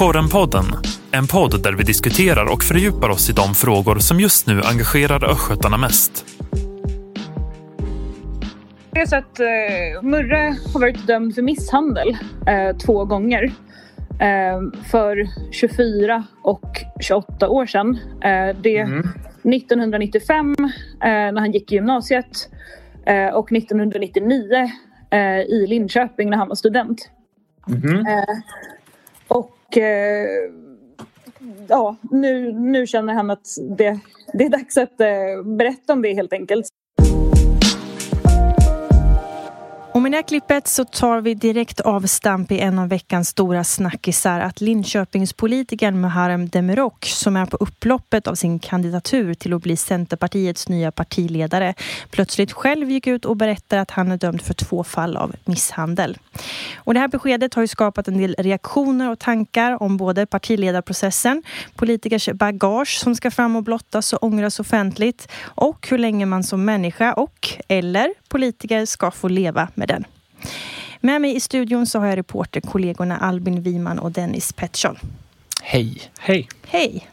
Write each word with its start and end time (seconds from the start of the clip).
Korrenpodden, 0.00 0.64
en 1.12 1.26
podd 1.26 1.62
där 1.62 1.72
vi 1.72 1.82
diskuterar 1.82 2.52
och 2.52 2.62
fördjupar 2.62 3.08
oss 3.08 3.30
i 3.30 3.32
de 3.32 3.54
frågor 3.54 3.98
som 3.98 4.20
just 4.20 4.46
nu 4.46 4.60
engagerar 4.64 5.30
östgötarna 5.30 5.76
mest. 5.76 6.24
Det 8.90 9.00
är 9.00 9.06
så 9.06 9.16
att 9.16 9.40
eh, 9.40 10.02
Murre 10.02 10.56
har 10.72 10.80
varit 10.80 11.06
dömd 11.06 11.34
för 11.34 11.42
misshandel 11.42 12.16
eh, 12.46 12.76
två 12.76 13.04
gånger. 13.04 13.44
Eh, 14.20 14.82
för 14.90 15.28
24 15.52 16.24
och 16.42 16.84
28 17.00 17.48
år 17.48 17.66
sedan. 17.66 17.98
Eh, 18.24 18.56
det 18.62 18.78
Mm. 18.78 18.98
1995 18.98 20.56
eh, 20.60 20.68
när 21.00 21.40
han 21.40 21.52
gick 21.52 21.72
i 21.72 21.74
gymnasiet 21.74 22.50
eh, 23.06 23.28
och 23.28 23.52
1999 23.52 24.70
eh, 25.10 25.40
i 25.40 25.66
Linköping 25.68 26.30
när 26.30 26.36
han 26.36 26.48
var 26.48 26.54
student. 26.54 27.10
Mhm. 27.66 28.06
Och 29.70 29.78
eh, 29.78 30.50
ja, 31.68 31.96
nu, 32.10 32.52
nu 32.52 32.86
känner 32.86 33.14
han 33.14 33.30
att 33.30 33.46
det, 33.78 34.00
det 34.32 34.44
är 34.44 34.48
dags 34.48 34.76
att 34.76 35.00
eh, 35.00 35.42
berätta 35.56 35.92
om 35.92 36.02
det 36.02 36.14
helt 36.14 36.32
enkelt. 36.32 36.66
Och 39.92 40.02
med 40.02 40.12
det 40.12 40.16
här 40.16 40.22
klippet 40.22 40.68
så 40.68 40.84
tar 40.84 41.20
vi 41.20 41.34
direkt 41.34 41.80
avstamp 41.80 42.52
i 42.52 42.60
en 42.60 42.78
av 42.78 42.88
veckans 42.88 43.28
stora 43.28 43.64
snackisar 43.64 44.40
att 44.40 44.60
Linköpingspolitikern 44.60 46.00
Muharrem 46.00 46.48
Demirok 46.48 47.04
som 47.04 47.36
är 47.36 47.46
på 47.46 47.56
upploppet 47.56 48.26
av 48.26 48.34
sin 48.34 48.58
kandidatur 48.58 49.34
till 49.34 49.52
att 49.52 49.62
bli 49.62 49.76
Centerpartiets 49.76 50.68
nya 50.68 50.92
partiledare 50.92 51.74
plötsligt 52.10 52.52
själv 52.52 52.90
gick 52.90 53.06
ut 53.06 53.24
och 53.24 53.36
berättade 53.36 53.82
att 53.82 53.90
han 53.90 54.12
är 54.12 54.16
dömd 54.16 54.42
för 54.42 54.54
två 54.54 54.84
fall 54.84 55.16
av 55.16 55.34
misshandel. 55.44 56.18
Och 56.76 56.94
det 56.94 57.00
här 57.00 57.08
beskedet 57.08 57.54
har 57.54 57.62
ju 57.62 57.68
skapat 57.68 58.08
en 58.08 58.18
del 58.18 58.34
reaktioner 58.38 59.10
och 59.10 59.18
tankar 59.18 59.82
om 59.82 59.96
både 59.96 60.26
partiledarprocessen, 60.26 61.42
politikers 61.74 62.28
bagage 62.28 62.98
som 63.00 63.14
ska 63.14 63.30
fram 63.30 63.56
och 63.56 63.62
blottas 63.62 64.12
och 64.12 64.22
ångras 64.22 64.60
offentligt 64.60 65.28
och 65.42 65.88
hur 65.90 65.98
länge 65.98 66.26
man 66.26 66.44
som 66.44 66.64
människa 66.64 67.12
och 67.12 67.48
eller 67.68 68.19
politiker 68.30 68.86
ska 68.86 69.10
få 69.10 69.28
leva 69.28 69.68
med 69.74 69.88
den. 69.88 70.04
Med 71.00 71.20
mig 71.20 71.36
i 71.36 71.40
studion 71.40 71.86
så 71.86 71.98
har 71.98 72.06
jag 72.06 72.18
reporterkollegorna 72.18 73.18
Albin 73.18 73.62
Wiman 73.62 73.98
och 73.98 74.12
Dennis 74.12 74.52
Pettersson. 74.52 74.98
Hej. 75.62 76.12
Hej. 76.18 76.48
Hej! 76.66 77.08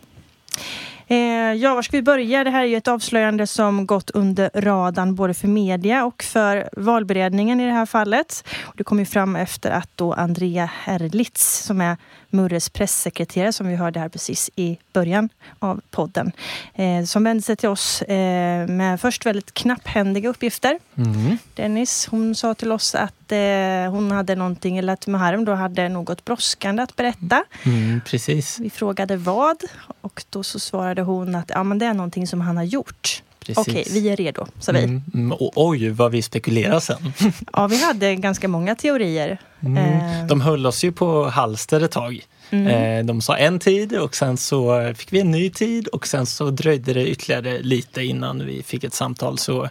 Eh, 1.08 1.18
ja, 1.54 1.76
var 1.76 1.82
ska 1.82 1.98
vi 1.98 2.04
börja? 2.04 2.44
Det 2.44 2.50
här 2.50 2.64
är 2.64 2.68
ju 2.68 2.76
ett 2.76 2.88
avslöjande 2.88 3.48
som 3.48 3.86
gått 3.86 4.10
under 4.10 4.50
radarn 4.54 5.16
både 5.16 5.34
för 5.34 5.48
media 5.48 6.06
och 6.06 6.24
för 6.24 6.70
valberedningen 6.72 7.60
i 7.60 7.66
det 7.66 7.72
här 7.72 7.86
fallet. 7.86 8.44
Det 8.76 8.84
kom 8.84 9.00
ju 9.00 9.06
fram 9.06 9.36
efter 9.36 9.72
att 9.72 9.90
då 9.96 10.14
Andrea 10.14 10.70
Herlitz, 10.84 11.64
som 11.66 11.82
är 11.82 11.98
Murres 12.30 12.70
pressekreterare, 12.70 13.54
som 13.54 13.68
vi 13.68 13.76
hörde 13.76 14.00
här 14.00 14.10
precis 14.10 14.50
i 14.56 14.78
början 14.94 15.30
av 15.60 15.82
podden, 15.92 16.32
eh, 16.74 17.04
som 17.06 17.24
vände 17.24 17.44
sig 17.44 17.56
till 17.56 17.70
oss 17.70 18.02
eh, 18.02 18.68
med 18.68 19.02
först 19.02 19.26
väldigt 19.26 19.54
knapphändiga 19.54 20.30
uppgifter. 20.30 20.80
Mm. 20.98 21.38
Dennis, 21.56 22.08
hon 22.12 22.36
sa 22.36 22.54
till 22.54 22.72
oss 22.72 22.96
att 22.96 23.14
eh, 23.32 23.92
hon 23.92 24.12
hade 24.12 24.36
någonting, 24.36 24.78
eller 24.78 24.94
att 24.94 25.08
Muharrem 25.08 25.46
då 25.46 25.54
hade 25.54 25.90
något 25.90 26.26
brådskande 26.26 26.84
att 26.84 26.96
berätta. 26.96 27.44
Mm, 27.64 28.02
precis. 28.06 28.60
Vi 28.60 28.70
frågade 28.70 29.18
vad 29.18 29.58
och 30.02 30.24
då 30.30 30.44
så 30.44 30.60
svarade 30.60 31.02
hon 31.02 31.36
att 31.36 31.50
ja, 31.54 31.64
men 31.64 31.80
det 31.80 31.86
är 31.86 31.94
någonting 31.94 32.28
som 32.28 32.42
han 32.42 32.58
har 32.58 32.64
gjort. 32.64 33.24
precis. 33.40 33.68
Okej, 33.68 33.88
vi 33.92 34.10
är 34.10 34.16
redo, 34.16 34.48
sa 34.60 34.72
vi. 34.72 34.84
Mm, 34.84 35.02
mm, 35.14 35.32
och, 35.32 35.52
oj, 35.56 35.90
vad 35.90 36.12
vi 36.12 36.22
spekulerar 36.22 36.80
sen. 36.80 37.14
Ja, 37.54 37.68
vi 37.68 37.84
hade 37.84 38.16
ganska 38.16 38.48
många 38.48 38.76
teorier. 38.76 39.38
Mm. 39.60 39.78
Eh. 39.78 40.28
De 40.28 40.42
höll 40.42 40.66
oss 40.66 40.84
ju 40.84 40.92
på 40.92 41.30
halster 41.30 41.82
ett 41.82 41.92
tag. 41.92 42.20
Mm. 42.50 42.68
Eh, 42.68 43.06
De 43.06 43.22
sa 43.22 43.38
en 43.38 43.60
tid 43.60 43.98
och 43.98 44.16
sen 44.16 44.38
så 44.38 44.94
fick 44.98 45.14
vi 45.14 45.20
en 45.20 45.32
ny 45.32 45.50
tid 45.50 45.88
och 45.88 46.08
sen 46.08 46.26
så 46.26 46.50
dröjde 46.50 46.94
det 46.94 47.08
ytterligare 47.08 47.60
lite 47.62 48.04
innan 48.04 48.46
vi 48.46 48.64
fick 48.64 48.84
ett 48.84 48.94
samtal. 48.94 49.38
Så 49.38 49.70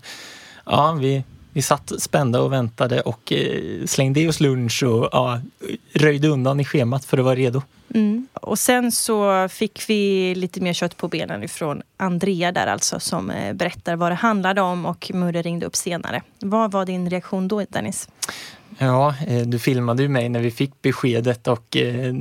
ja, 0.67 0.93
vi, 1.01 1.25
vi 1.57 1.63
satt 1.63 1.93
spända 1.99 2.41
och 2.41 2.53
väntade 2.53 3.01
och 3.01 3.33
eh, 3.33 3.85
slängde 3.87 4.21
i 4.21 4.29
oss 4.29 4.41
lunch 4.41 4.83
och 4.83 5.09
ja, 5.13 5.41
röjde 5.93 6.29
undan 6.29 6.61
i 6.61 6.65
schemat 6.65 7.05
för 7.05 7.19
att 7.19 7.25
vara 7.25 7.35
redo. 7.35 7.63
Mm. 7.95 8.27
Och 8.33 8.59
sen 8.59 8.93
så 8.93 9.49
fick 9.49 9.85
vi 9.89 10.35
lite 10.35 10.61
mer 10.61 10.73
kött 10.73 10.97
på 10.97 11.09
benen 11.09 11.43
ifrån 11.43 11.83
Andrea 11.97 12.53
där 12.53 12.67
alltså 12.67 13.01
som 13.01 13.31
eh, 13.31 13.53
berättar 13.53 13.97
vad 13.97 14.11
det 14.11 14.15
handlade 14.15 14.61
om 14.61 14.87
och 14.87 15.11
Murre 15.15 15.43
ringde 15.43 15.67
upp 15.67 15.77
senare. 15.77 16.23
Vad 16.39 16.73
var 16.73 16.87
din 16.87 17.11
reaktion 17.11 17.49
då 17.49 17.65
Dennis? 17.69 18.09
Ja, 18.79 19.15
eh, 19.27 19.47
du 19.47 19.59
filmade 19.59 20.03
ju 20.03 20.09
mig 20.09 20.29
när 20.29 20.41
vi 20.41 20.51
fick 20.51 20.83
beskedet 20.83 21.49
och 21.49 21.77
eh, 21.77 22.15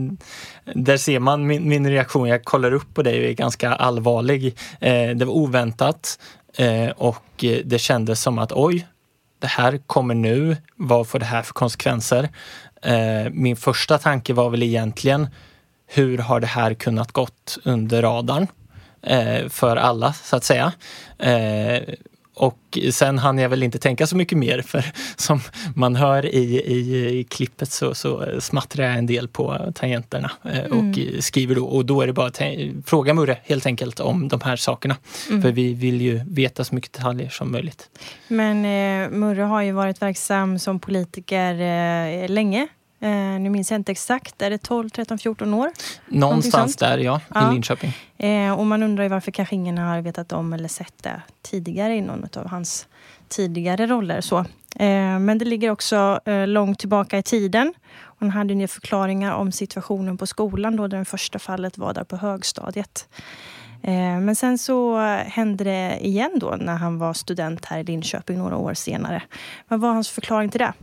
där 0.64 0.98
ser 0.98 1.20
man 1.20 1.48
min, 1.48 1.70
min 1.70 1.90
reaktion. 1.90 2.28
Jag 2.28 2.44
kollar 2.44 2.74
upp 2.74 2.94
på 2.94 3.04
dig 3.04 3.20
och 3.20 3.30
är 3.30 3.34
ganska 3.34 3.74
allvarlig. 3.74 4.56
Eh, 4.80 5.10
det 5.10 5.26
var 5.26 5.34
oväntat 5.34 6.20
eh, 6.58 6.90
och 6.90 7.46
det 7.64 7.80
kändes 7.80 8.22
som 8.22 8.40
att 8.40 8.52
oj, 8.52 8.88
det 9.46 9.50
här 9.50 9.78
kommer 9.78 10.16
nu. 10.16 10.58
Vad 10.76 11.08
får 11.08 11.20
det 11.20 11.26
här 11.26 11.42
för 11.42 11.54
konsekvenser? 11.54 12.30
Eh, 12.82 13.32
min 13.32 13.56
första 13.56 13.98
tanke 13.98 14.34
var 14.34 14.50
väl 14.50 14.64
egentligen 14.64 15.28
hur 15.88 16.18
har 16.18 16.40
det 16.40 16.48
här 16.48 16.74
kunnat 16.74 17.12
gått 17.12 17.58
under 17.64 18.02
radarn 18.02 18.48
eh, 19.02 19.50
för 19.50 19.76
alla 19.78 20.14
så 20.14 20.36
att 20.36 20.44
säga. 20.44 20.72
Eh, 21.20 21.84
och 22.36 22.78
sen 22.92 23.18
hann 23.18 23.38
jag 23.38 23.50
väl 23.50 23.64
inte 23.64 23.80
tänka 23.80 24.08
så 24.08 24.18
mycket 24.18 24.38
mer 24.38 24.62
för 24.62 24.86
som 25.16 25.40
man 25.76 25.96
hör 25.96 26.26
i, 26.26 26.62
i, 26.62 27.20
i 27.20 27.24
klippet 27.24 27.72
så, 27.72 27.96
så 27.96 28.26
smattrar 28.40 28.86
jag 28.86 28.98
en 28.98 29.06
del 29.06 29.28
på 29.28 29.72
tangenterna 29.76 30.32
eh, 30.44 30.78
och 30.78 31.24
skriver 31.24 31.56
då. 31.56 31.66
Och 31.66 31.86
då 31.86 32.02
är 32.02 32.08
det 32.08 32.14
bara 32.14 32.28
att 32.28 32.42
fråga 32.86 33.14
Murre 33.14 33.38
helt 33.44 33.66
enkelt 33.66 34.00
om 34.00 34.28
de 34.28 34.42
här 34.42 34.56
sakerna. 34.56 34.96
För 35.42 35.52
vi 35.52 35.74
vill 35.74 36.02
ju 36.02 36.22
veta 36.28 36.64
så 36.64 36.76
mycket 36.76 36.94
detaljer 36.94 37.30
som 37.30 37.52
möjligt. 37.52 37.90
Men 38.28 38.66
eh, 38.66 39.10
Murre 39.10 39.42
har 39.42 39.62
ju 39.62 39.72
varit 39.72 40.02
verksam 40.02 40.60
som 40.60 40.80
politiker 40.80 41.54
eh, 41.54 42.30
länge. 42.30 42.68
Eh, 43.06 43.40
nu 43.40 43.50
minns 43.50 43.72
jag 43.72 43.80
inte 43.80 43.92
exakt, 43.92 44.42
är 44.42 44.50
det 44.50 44.58
12, 44.58 44.90
13, 44.90 45.18
14 45.18 45.54
år? 45.54 45.72
Någonstans 46.06 46.76
där 46.76 46.98
ja, 46.98 47.22
Ja. 47.34 47.50
i 47.50 47.54
Linköping. 47.54 47.94
Eh, 48.18 48.60
och 48.60 48.66
man 48.66 48.84
undrar 48.84 49.04
ju 49.04 49.10
varför 49.10 49.32
kanske 49.32 49.56
ingen 49.56 49.78
har 49.78 50.02
vetat 50.02 50.32
om 50.34 50.54
eller 50.54 50.68
sett 50.68 51.04
det 51.04 51.22
tidigare 51.42 51.96
i 51.96 52.02
någon 52.02 52.28
av 52.38 52.48
hans 52.48 52.88
tidigare 53.30 53.88
roller. 53.88 54.22
Så. 54.22 54.38
Eh, 54.76 55.20
men 55.20 55.38
det 55.38 55.46
ligger 55.46 55.70
också 55.70 56.20
eh, 56.26 56.48
långt 56.48 56.80
tillbaka 56.80 57.18
i 57.18 57.24
tiden. 57.24 57.74
Han 58.20 58.30
hade 58.30 58.54
ju 58.54 58.68
förklaringar 58.68 59.34
om 59.34 59.52
situationen 59.52 60.18
på 60.18 60.28
skolan 60.28 60.76
då 60.76 60.88
det 60.88 61.06
första 61.06 61.40
fallet 61.40 61.78
var 61.78 61.94
där 61.94 62.04
på 62.04 62.18
högstadiet. 62.18 63.08
Eh, 63.88 64.20
men 64.20 64.36
sen 64.36 64.58
så 64.58 64.98
hände 65.26 65.64
det 65.64 65.98
igen 66.02 66.32
då 66.36 66.56
när 66.60 66.76
han 66.76 66.98
var 67.00 67.14
student 67.14 67.66
här 67.66 67.80
i 67.80 67.84
Linköping 67.84 68.38
några 68.38 68.58
år 68.58 68.74
senare. 68.74 69.22
Vad 69.68 69.80
var 69.80 69.90
hans 69.90 70.10
förklaring 70.10 70.50
till 70.50 70.60
det? 70.60 70.74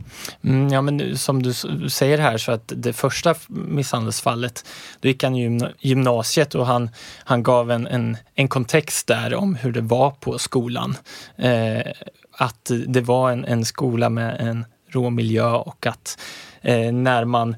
Mm, 0.43 0.69
ja, 0.69 0.81
men 0.81 1.17
som 1.17 1.43
du 1.43 1.53
säger 1.89 2.17
här 2.17 2.37
så 2.37 2.51
att 2.51 2.71
det 2.75 2.93
första 2.93 3.35
misshandelsfallet, 3.47 4.65
då 4.99 5.07
gick 5.07 5.23
han 5.23 5.35
i 5.35 5.43
gymna- 5.43 5.71
gymnasiet 5.79 6.55
och 6.55 6.65
han, 6.65 6.89
han 7.23 7.43
gav 7.43 7.71
en, 7.71 7.87
en, 7.87 8.17
en 8.35 8.47
kontext 8.47 9.07
där 9.07 9.35
om 9.35 9.55
hur 9.55 9.71
det 9.71 9.81
var 9.81 10.11
på 10.11 10.39
skolan. 10.39 10.97
Eh, 11.35 11.91
att 12.37 12.71
det 12.87 13.01
var 13.01 13.31
en, 13.31 13.45
en 13.45 13.65
skola 13.65 14.09
med 14.09 14.37
en 14.39 14.65
rå 14.87 15.09
miljö 15.09 15.51
och 15.51 15.85
att 15.85 16.19
eh, 16.61 16.91
när 16.91 17.25
man 17.25 17.55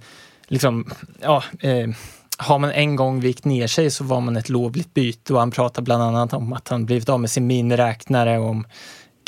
liksom, 0.47 0.91
ja, 1.22 1.44
eh, 1.59 1.89
har 2.38 2.59
man 2.59 2.72
en 2.72 2.96
gång 2.96 3.19
vikt 3.19 3.46
ner 3.46 3.68
sig 3.68 3.91
så 3.91 4.03
var 4.03 4.22
man 4.22 4.38
ett 4.38 4.50
lovligt 4.50 4.94
byte 4.94 5.34
och 5.34 5.40
han 5.40 5.51
pratar 5.51 5.81
bland 5.81 6.03
annat 6.03 6.34
om 6.34 6.53
att 6.53 6.68
han 6.68 6.85
blivit 6.85 7.09
av 7.09 7.19
med 7.19 7.31
sin 7.31 7.47
miniräknare 7.47 8.40
och 8.40 8.50
om 8.50 8.68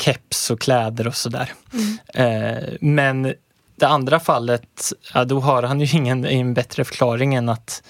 keps 0.02 0.50
och 0.50 0.60
kläder 0.60 1.06
och 1.06 1.16
sådär. 1.16 1.52
Eh, 2.14 2.64
men 2.80 3.34
det 3.76 3.86
andra 3.86 4.20
fallet, 4.20 4.92
ja, 5.14 5.24
då 5.24 5.40
har 5.40 5.62
han 5.62 5.80
ju 5.80 5.96
ingen 5.98 6.24
en 6.24 6.54
bättre 6.54 6.84
förklaring 6.84 7.34
än 7.34 7.48
att 7.48 7.82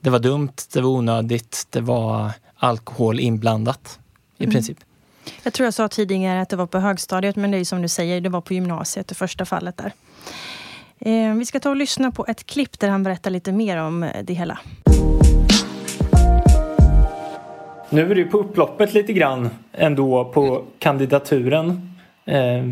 det 0.00 0.10
var 0.10 0.18
dumt, 0.18 0.52
det 0.72 0.80
var 0.80 0.90
onödigt, 0.90 1.66
det 1.70 1.80
var 1.80 2.30
alkohol 2.56 3.20
inblandat 3.20 3.98
i 4.38 4.46
princip. 4.46 4.78
Jag 5.42 5.52
tror 5.52 5.64
jag 5.64 5.74
sa 5.74 5.88
tidigare 5.88 6.40
att 6.40 6.48
det 6.48 6.56
var 6.56 6.66
på 6.66 6.78
högstadiet, 6.78 7.36
men 7.36 7.50
det 7.50 7.58
är 7.58 7.64
som 7.64 7.82
du 7.82 7.88
säger, 7.88 8.20
det 8.20 8.28
var 8.28 8.40
på 8.40 8.54
gymnasiet, 8.54 9.08
det 9.08 9.14
första 9.14 9.44
fallet 9.44 9.76
där. 9.76 9.92
Eh, 11.00 11.34
vi 11.34 11.46
ska 11.46 11.60
ta 11.60 11.70
och 11.70 11.76
lyssna 11.76 12.10
på 12.10 12.26
ett 12.28 12.46
klipp 12.46 12.78
där 12.80 12.88
han 12.88 13.02
berättar 13.02 13.30
lite 13.30 13.52
mer 13.52 13.82
om 13.82 14.02
eh, 14.02 14.22
det 14.22 14.34
hela. 14.34 14.58
Nu 17.90 18.10
är 18.10 18.14
du 18.14 18.24
på 18.24 18.38
upploppet 18.38 18.94
lite 18.94 19.12
grann 19.12 19.50
ändå 19.72 20.24
på 20.24 20.64
kandidaturen. 20.78 21.98
Eh, 22.24 22.64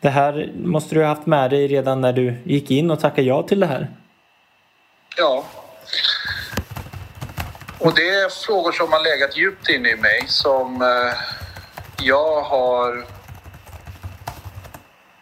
det 0.00 0.08
här 0.08 0.52
måste 0.64 0.94
du 0.94 1.00
ha 1.00 1.08
haft 1.08 1.26
med 1.26 1.50
dig 1.50 1.68
redan 1.68 2.00
när 2.00 2.12
du 2.12 2.34
gick 2.44 2.70
in 2.70 2.90
och 2.90 3.00
tackade 3.00 3.28
ja 3.28 3.42
till 3.42 3.60
det 3.60 3.66
här. 3.66 3.88
Ja. 5.16 5.44
Och 7.78 7.94
det 7.94 8.08
är 8.08 8.46
frågor 8.46 8.72
som 8.72 8.92
har 8.92 9.04
legat 9.04 9.36
djupt 9.36 9.68
inne 9.68 9.88
i 9.90 9.96
mig 9.96 10.24
som 10.26 10.82
jag 12.02 12.42
har 12.42 13.15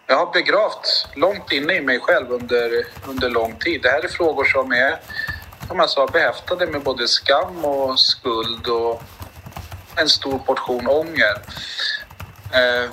jag 0.07 0.17
har 0.17 0.33
begravt 0.33 1.07
långt 1.15 1.53
inne 1.53 1.75
i 1.75 1.81
mig 1.81 2.01
själv 2.01 2.33
under, 2.33 2.87
under 3.09 3.31
lång 3.31 3.57
tid. 3.57 3.83
Det 3.83 3.89
här 3.89 4.05
är 4.05 4.09
frågor 4.09 4.45
som 4.45 4.73
är 4.73 5.01
som 5.69 5.79
jag 5.79 5.91
sa, 5.91 6.07
behäftade 6.07 6.67
med 6.67 6.83
både 6.83 7.09
skam 7.09 7.65
och 7.65 8.01
skuld 8.01 8.67
och 8.67 9.03
en 9.97 10.09
stor 10.09 10.39
portion 10.39 10.87
ånger. 10.87 11.35
Eh, 12.53 12.91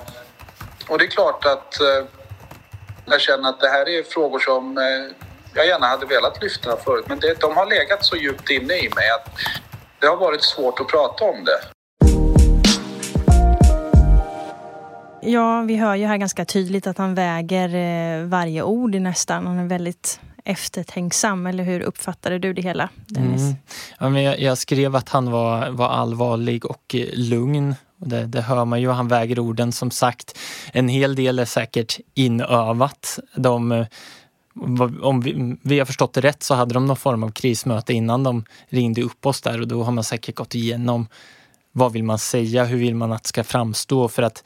och 0.88 0.98
det 0.98 1.04
är 1.04 1.08
klart 1.08 1.44
att 1.44 1.80
eh, 1.80 2.06
jag 3.04 3.20
känner 3.20 3.48
att 3.48 3.60
det 3.60 3.68
här 3.68 3.88
är 3.88 4.02
frågor 4.02 4.38
som 4.38 4.78
eh, 4.78 5.14
jag 5.54 5.66
gärna 5.66 5.86
hade 5.86 6.06
velat 6.06 6.42
lyfta 6.42 6.76
förut, 6.76 7.04
men 7.08 7.20
det, 7.20 7.40
de 7.40 7.56
har 7.56 7.66
legat 7.66 8.04
så 8.04 8.16
djupt 8.16 8.50
inne 8.50 8.74
i 8.74 8.90
mig 8.94 9.10
att 9.10 9.28
det 9.98 10.06
har 10.06 10.16
varit 10.16 10.44
svårt 10.44 10.80
att 10.80 10.88
prata 10.88 11.24
om 11.24 11.44
det. 11.44 11.60
Ja, 15.24 15.62
vi 15.62 15.76
hör 15.76 15.94
ju 15.94 16.06
här 16.06 16.16
ganska 16.16 16.44
tydligt 16.44 16.86
att 16.86 16.98
han 16.98 17.14
väger 17.14 17.74
eh, 17.74 18.26
varje 18.26 18.62
ord 18.62 18.94
nästan. 18.94 19.46
Han 19.46 19.58
är 19.58 19.64
väldigt 19.64 20.20
eftertänksam, 20.44 21.46
eller 21.46 21.64
hur 21.64 21.80
uppfattade 21.80 22.38
du 22.38 22.52
det 22.52 22.62
hela, 22.62 22.88
Dennis? 23.06 23.42
Mm. 23.42 23.54
Ja, 23.98 24.08
men 24.08 24.22
jag, 24.22 24.40
jag, 24.40 24.58
skrev 24.58 24.96
att 24.96 25.08
han 25.08 25.30
var, 25.30 25.70
var 25.70 25.88
allvarlig 25.88 26.66
och 26.66 26.94
eh, 26.94 27.06
lugn. 27.12 27.74
Det, 27.96 28.26
det, 28.26 28.40
hör 28.40 28.64
man 28.64 28.80
ju, 28.80 28.90
han 28.90 29.08
väger 29.08 29.38
orden 29.38 29.72
som 29.72 29.90
sagt. 29.90 30.38
En 30.72 30.88
hel 30.88 31.14
del 31.14 31.38
är 31.38 31.44
säkert 31.44 32.00
inövat. 32.14 33.18
De, 33.36 33.72
eh, 33.72 33.86
om 35.02 35.20
vi, 35.20 35.56
vi, 35.62 35.78
har 35.78 35.86
förstått 35.86 36.12
det 36.12 36.20
rätt 36.20 36.42
så 36.42 36.54
hade 36.54 36.74
de 36.74 36.86
någon 36.86 36.96
form 36.96 37.22
av 37.22 37.30
krismöte 37.30 37.92
innan 37.92 38.22
de 38.22 38.44
ringde 38.68 39.02
upp 39.02 39.26
oss 39.26 39.40
där 39.40 39.60
och 39.60 39.68
då 39.68 39.82
har 39.82 39.92
man 39.92 40.04
säkert 40.04 40.34
gått 40.34 40.54
igenom 40.54 41.06
vad 41.72 41.92
vill 41.92 42.04
man 42.04 42.18
säga, 42.18 42.64
hur 42.64 42.78
vill 42.78 42.94
man 42.94 43.12
att 43.12 43.22
det 43.22 43.28
ska 43.28 43.44
framstå 43.44 44.08
för 44.08 44.22
att 44.22 44.44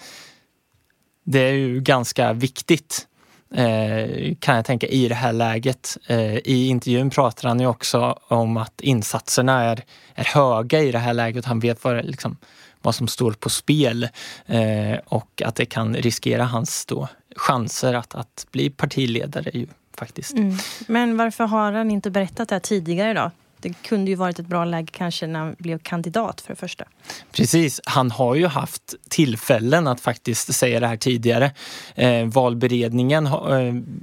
det 1.26 1.38
är 1.38 1.52
ju 1.52 1.80
ganska 1.80 2.32
viktigt 2.32 3.06
eh, 3.54 4.34
kan 4.40 4.56
jag 4.56 4.64
tänka 4.64 4.86
i 4.86 5.08
det 5.08 5.14
här 5.14 5.32
läget. 5.32 5.96
Eh, 6.06 6.36
I 6.36 6.68
intervjun 6.68 7.10
pratar 7.10 7.48
han 7.48 7.60
ju 7.60 7.66
också 7.66 8.18
om 8.28 8.56
att 8.56 8.80
insatserna 8.80 9.64
är, 9.64 9.84
är 10.14 10.24
höga 10.24 10.80
i 10.80 10.92
det 10.92 10.98
här 10.98 11.14
läget. 11.14 11.44
Han 11.44 11.60
vet 11.60 11.84
vad, 11.84 12.04
liksom, 12.04 12.36
vad 12.82 12.94
som 12.94 13.08
står 13.08 13.32
på 13.32 13.48
spel 13.48 14.08
eh, 14.46 14.98
och 15.04 15.42
att 15.44 15.54
det 15.54 15.66
kan 15.66 15.96
riskera 15.96 16.44
hans 16.44 16.86
då, 16.86 17.08
chanser 17.36 17.94
att, 17.94 18.14
att 18.14 18.46
bli 18.50 18.70
partiledare. 18.70 19.50
Ju, 19.54 19.66
faktiskt. 19.96 20.32
Mm. 20.32 20.56
Men 20.86 21.16
varför 21.16 21.44
har 21.44 21.72
han 21.72 21.90
inte 21.90 22.10
berättat 22.10 22.48
det 22.48 22.54
här 22.54 22.60
tidigare 22.60 23.14
då? 23.14 23.30
Det 23.66 23.74
kunde 23.82 24.10
ju 24.10 24.14
varit 24.14 24.38
ett 24.38 24.46
bra 24.46 24.64
läge 24.64 24.88
kanske 24.92 25.26
när 25.26 25.40
han 25.40 25.56
blev 25.58 25.78
kandidat 25.78 26.40
för 26.40 26.52
det 26.52 26.56
första. 26.56 26.84
Precis, 27.32 27.80
han 27.84 28.10
har 28.10 28.34
ju 28.34 28.46
haft 28.46 28.94
tillfällen 29.08 29.86
att 29.86 30.00
faktiskt 30.00 30.54
säga 30.54 30.80
det 30.80 30.86
här 30.86 30.96
tidigare. 30.96 31.50
Eh, 31.94 32.24
valberedningen, 32.24 33.26
eh, 33.26 33.32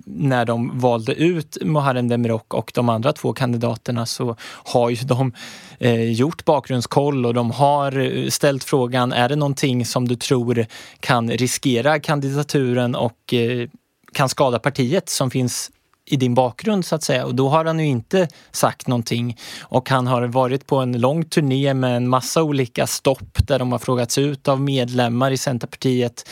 när 0.06 0.45
de 0.45 0.80
valde 0.80 1.13
ut 1.13 1.57
Muharrem 1.62 2.07
Demirok 2.07 2.54
och 2.54 2.71
de 2.75 2.89
andra 2.89 3.13
två 3.13 3.33
kandidaterna 3.33 4.06
så 4.06 4.36
har 4.42 4.89
ju 4.89 4.95
de 4.95 5.33
eh, 5.80 6.12
gjort 6.12 6.45
bakgrundskoll 6.45 7.25
och 7.25 7.33
de 7.33 7.51
har 7.51 7.98
eh, 7.98 8.30
ställt 8.30 8.63
frågan, 8.63 9.13
är 9.13 9.30
det 9.30 9.36
någonting 9.36 9.86
som 9.86 10.07
du 10.07 10.15
tror 10.15 10.65
kan 11.00 11.31
riskera 11.31 12.00
kandidaturen 12.00 12.95
och 12.95 13.33
eh, 13.33 13.69
kan 14.13 14.30
skada 14.30 14.60
partiet 14.60 15.10
som 15.10 15.31
finns 15.31 15.71
i 16.06 16.16
din 16.16 16.34
bakgrund 16.34 16.86
så 16.86 16.96
att 16.96 17.04
säga 17.04 17.26
och 17.26 17.36
då 17.36 17.50
har 17.50 17.66
han 17.66 17.80
ju 17.80 17.86
inte 17.86 18.28
sagt 18.52 18.88
någonting. 18.88 19.38
Och 19.62 19.90
han 19.90 20.08
har 20.08 20.22
varit 20.22 20.68
på 20.68 20.78
en 20.78 21.02
lång 21.02 21.26
turné 21.26 21.74
med 21.74 21.98
en 21.98 22.10
massa 22.10 22.44
olika 22.44 22.88
stopp 22.88 23.48
där 23.48 23.60
de 23.60 23.72
har 23.72 23.80
frågats 23.80 24.18
ut 24.18 24.48
av 24.48 24.62
medlemmar 24.62 25.32
i 25.32 25.38
Centerpartiet. 25.38 26.30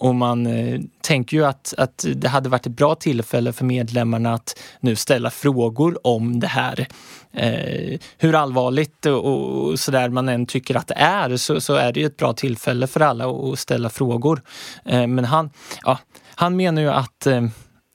Och 0.00 0.14
man 0.14 0.46
eh, 0.46 0.80
tänker 1.00 1.36
ju 1.36 1.44
att, 1.44 1.74
att 1.78 2.04
det 2.14 2.28
hade 2.28 2.48
varit 2.48 2.66
ett 2.66 2.72
bra 2.72 2.94
tillfälle 2.94 3.52
för 3.52 3.64
medlemmarna 3.64 4.34
att 4.34 4.58
nu 4.80 4.96
ställa 4.96 5.30
frågor 5.30 6.06
om 6.06 6.40
det 6.40 6.46
här. 6.46 6.86
Eh, 7.32 7.98
hur 8.18 8.34
allvarligt 8.34 9.06
och, 9.06 9.24
och 9.24 9.80
sådär 9.80 10.08
man 10.08 10.28
än 10.28 10.46
tycker 10.46 10.74
att 10.74 10.86
det 10.86 10.94
är 10.94 11.36
så, 11.36 11.60
så 11.60 11.74
är 11.74 11.92
det 11.92 12.00
ju 12.00 12.06
ett 12.06 12.16
bra 12.16 12.32
tillfälle 12.32 12.86
för 12.86 13.00
alla 13.00 13.28
att 13.28 13.58
ställa 13.58 13.88
frågor. 13.88 14.42
Eh, 14.84 15.06
men 15.06 15.24
han, 15.24 15.50
ja, 15.84 15.98
han 16.34 16.56
menar 16.56 16.82
ju 16.82 16.90
att 16.90 17.26
eh, 17.26 17.46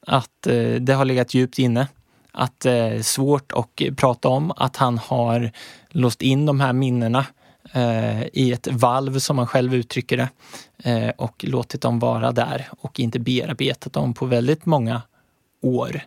att 0.07 0.47
eh, 0.47 0.73
det 0.73 0.93
har 0.93 1.05
legat 1.05 1.33
djupt 1.33 1.59
inne. 1.59 1.87
Att 2.31 2.59
det 2.59 2.71
är 2.71 3.01
svårt 3.01 3.51
att 3.51 3.95
prata 3.97 4.27
om, 4.27 4.51
att 4.51 4.75
han 4.75 4.97
har 4.97 5.51
låst 5.89 6.21
in 6.21 6.45
de 6.45 6.59
här 6.59 6.73
minnena 6.73 7.25
eh, 7.73 8.23
i 8.23 8.51
ett 8.51 8.67
valv 8.67 9.19
som 9.19 9.37
han 9.37 9.47
själv 9.47 9.75
uttrycker 9.75 10.17
det 10.17 10.29
eh, 10.89 11.09
och 11.17 11.45
låtit 11.47 11.81
dem 11.81 11.99
vara 11.99 12.31
där 12.31 12.69
och 12.79 12.99
inte 12.99 13.19
bearbetat 13.19 13.93
dem 13.93 14.13
på 14.13 14.25
väldigt 14.25 14.65
många 14.65 15.01
år. 15.61 16.01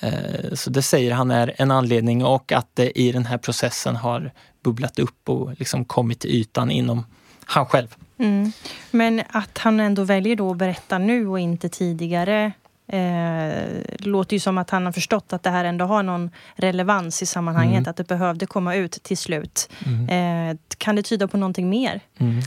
Eh, 0.00 0.54
så 0.54 0.70
det 0.70 0.82
säger 0.82 1.12
han 1.12 1.30
är 1.30 1.54
en 1.58 1.70
anledning 1.70 2.24
och 2.24 2.52
att 2.52 2.68
det 2.74 3.00
i 3.00 3.12
den 3.12 3.26
här 3.26 3.38
processen 3.38 3.96
har 3.96 4.32
bubblat 4.62 4.98
upp 4.98 5.28
och 5.28 5.50
liksom 5.58 5.84
kommit 5.84 6.20
till 6.20 6.30
ytan 6.30 6.70
inom 6.70 7.06
han 7.44 7.66
själv. 7.66 7.96
Mm. 8.18 8.52
Men 8.90 9.22
att 9.28 9.58
han 9.58 9.80
ändå 9.80 10.04
väljer 10.04 10.36
då 10.36 10.50
att 10.50 10.56
berätta 10.56 10.98
nu 10.98 11.28
och 11.28 11.40
inte 11.40 11.68
tidigare 11.68 12.52
Eh, 12.92 13.64
det 13.98 14.06
låter 14.06 14.36
ju 14.36 14.40
som 14.40 14.58
att 14.58 14.70
han 14.70 14.84
har 14.84 14.92
förstått 14.92 15.32
att 15.32 15.42
det 15.42 15.50
här 15.50 15.64
ändå 15.64 15.84
har 15.84 16.02
någon 16.02 16.30
relevans 16.54 17.22
i 17.22 17.26
sammanhanget, 17.26 17.78
mm. 17.78 17.90
att 17.90 17.96
det 17.96 18.08
behövde 18.08 18.46
komma 18.46 18.74
ut 18.74 18.92
till 19.02 19.18
slut. 19.18 19.70
Mm. 19.86 20.50
Eh, 20.50 20.56
kan 20.78 20.96
det 20.96 21.02
tyda 21.02 21.28
på 21.28 21.36
någonting 21.36 21.68
mer? 21.68 22.00
Mm. 22.18 22.42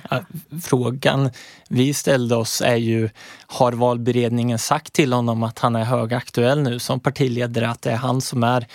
Frågan 0.64 1.30
vi 1.70 1.94
ställde 1.94 2.36
oss 2.36 2.62
är 2.62 2.76
ju, 2.76 3.10
har 3.48 3.72
valberedningen 3.72 4.60
sagt 4.60 4.94
till 4.94 5.14
honom 5.14 5.44
att 5.44 5.60
han 5.60 5.76
är 5.76 5.84
högaktuell 5.84 6.62
nu 6.62 6.80
som 6.80 7.00
partiledare, 7.00 7.70
att 7.70 7.82
det 7.82 7.92
är 7.92 7.96
han 7.96 8.22
som 8.22 8.44
är 8.44 8.68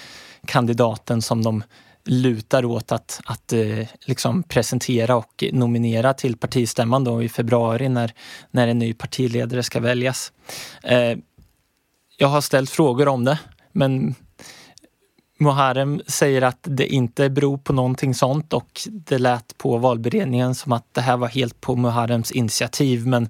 kandidaten 0.46 1.22
som 1.22 1.42
de 1.42 1.62
lutar 2.04 2.64
åt 2.64 2.92
att, 2.92 3.20
att 3.24 3.52
eh, 3.52 3.86
liksom 4.00 4.42
presentera 4.42 5.16
och 5.16 5.44
nominera 5.52 6.14
till 6.14 6.36
partistämman 6.36 7.04
då 7.04 7.22
i 7.22 7.28
februari 7.28 7.88
när, 7.88 8.12
när 8.50 8.68
en 8.68 8.78
ny 8.78 8.94
partiledare 8.94 9.62
ska 9.62 9.80
väljas. 9.80 10.32
Eh, 10.82 11.18
jag 12.20 12.28
har 12.28 12.40
ställt 12.40 12.70
frågor 12.70 13.08
om 13.08 13.24
det, 13.24 13.38
men 13.72 14.14
Muharrem 15.38 16.02
säger 16.06 16.42
att 16.42 16.58
det 16.60 16.86
inte 16.86 17.30
beror 17.30 17.58
på 17.58 17.72
någonting 17.72 18.14
sånt 18.14 18.52
och 18.52 18.80
det 18.90 19.18
lät 19.18 19.58
på 19.58 19.78
valberedningen 19.78 20.54
som 20.54 20.72
att 20.72 20.84
det 20.92 21.00
här 21.00 21.16
var 21.16 21.28
helt 21.28 21.60
på 21.60 21.76
Muharrems 21.76 22.30
initiativ 22.30 23.06
men 23.06 23.28